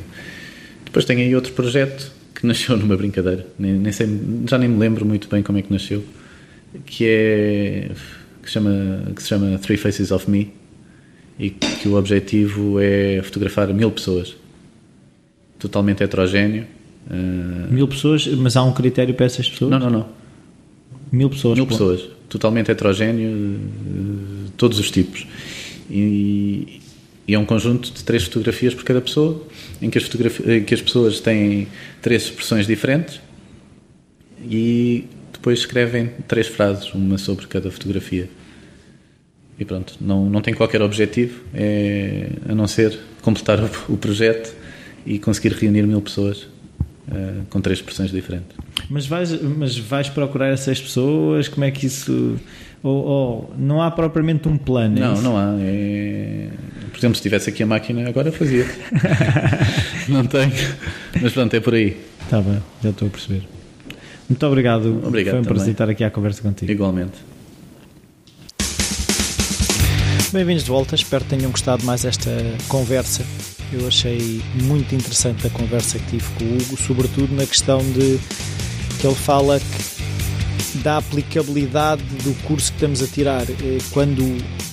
[0.85, 3.47] Depois tem aí outro projeto que nasceu numa brincadeira.
[3.59, 4.09] Nem, nem sei,
[4.49, 6.05] já nem me lembro muito bem como é que nasceu.
[6.87, 7.91] Que é
[8.45, 10.53] que, chama, que se chama Three Faces of Me
[11.39, 14.37] e que o objetivo é fotografar mil pessoas
[15.59, 16.67] totalmente heterogéneo.
[17.11, 17.73] Uh...
[17.73, 19.71] Mil pessoas, mas há um critério para essas pessoas?
[19.71, 20.09] Não, não, não.
[21.11, 21.57] Mil pessoas?
[21.57, 25.27] Mil pessoas, totalmente heterogéneo, uh, todos os tipos.
[25.91, 26.81] E,
[27.27, 29.43] E é um conjunto de três fotografias por cada pessoa,
[29.81, 30.05] em que as,
[30.47, 31.69] em que as pessoas têm
[32.03, 33.21] três expressões diferentes
[34.43, 35.05] e
[35.45, 38.31] depois escrevem três frases, uma sobre cada fotografia.
[39.59, 44.57] E pronto, não, não tem qualquer objetivo é, a não ser completar o, o projeto
[45.05, 46.45] e conseguir reunir mil pessoas
[47.09, 48.57] uh, com três expressões diferentes.
[48.89, 51.47] Mas vais, mas vais procurar essas pessoas?
[51.47, 52.41] Como é que isso.
[52.83, 54.97] Ou, ou não há propriamente um plano?
[54.97, 55.57] É não, é não há.
[55.61, 56.49] É...
[56.91, 58.65] Por exemplo, se tivesse aqui a máquina, agora fazia.
[60.09, 60.53] não tenho.
[61.21, 61.99] Mas pronto, é por aí.
[62.23, 63.43] Está bem, já estou a perceber.
[64.29, 65.07] Muito obrigado.
[65.07, 66.71] Obrigado Foi um prazer estar aqui à conversa contigo.
[66.71, 67.13] Igualmente.
[70.33, 72.31] Bem-vindos de volta, espero que tenham gostado mais esta
[72.69, 73.25] conversa.
[73.73, 78.19] Eu achei muito interessante a conversa que tive com o Hugo, sobretudo na questão de
[79.01, 79.95] que ele fala que
[80.83, 83.43] da aplicabilidade do curso que estamos a tirar.
[83.49, 84.23] Eh, quando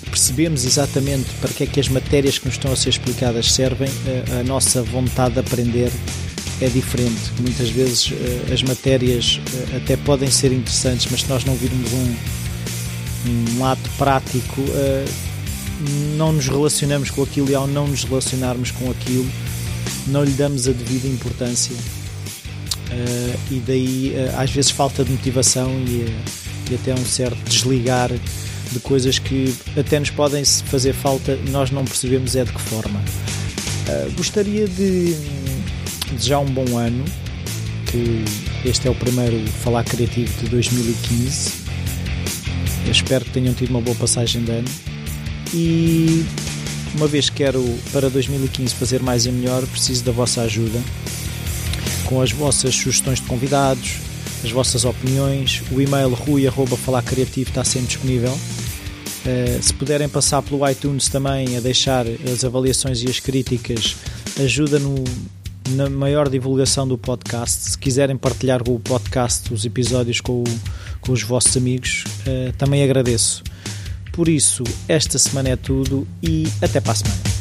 [0.10, 3.90] percebemos exatamente para que é que as matérias que nos estão a ser explicadas servem,
[4.08, 5.92] eh, a nossa vontade de aprender
[6.62, 7.32] é diferente.
[7.40, 9.40] Muitas vezes eh, as matérias
[9.76, 14.62] até podem ser interessantes, mas se nós não virmos um, um ato prático,
[16.16, 19.28] não nos relacionamos com aquilo e ao não nos relacionarmos com aquilo,
[20.08, 21.76] não lhe damos a devida importância.
[23.50, 26.06] E daí às vezes falta de motivação e,
[26.70, 28.12] e, até um certo desligar
[28.72, 33.02] de coisas que até nos podem fazer falta, nós não percebemos é de que forma.
[34.16, 35.16] gostaria de
[36.16, 37.04] desejar um bom ano,
[37.90, 38.24] que
[38.68, 41.52] este é o primeiro Falar Criativo de 2015.
[42.86, 44.68] Eu espero que tenham tido uma boa passagem de ano
[45.54, 46.26] e
[46.96, 50.80] uma vez que quero para 2015 fazer mais e melhor, preciso da vossa ajuda
[52.12, 53.94] com as vossas sugestões de convidados,
[54.44, 55.64] as vossas opiniões.
[55.72, 58.34] O e-mail rui.falacreativo está sempre disponível.
[58.34, 63.96] Uh, se puderem passar pelo iTunes também a deixar as avaliações e as críticas,
[64.38, 64.96] ajuda no,
[65.70, 67.72] na maior divulgação do podcast.
[67.72, 70.60] Se quiserem partilhar o podcast, os episódios com, o,
[71.00, 73.44] com os vossos amigos, uh, também agradeço.
[74.12, 77.41] Por isso, esta semana é tudo e até para a semana.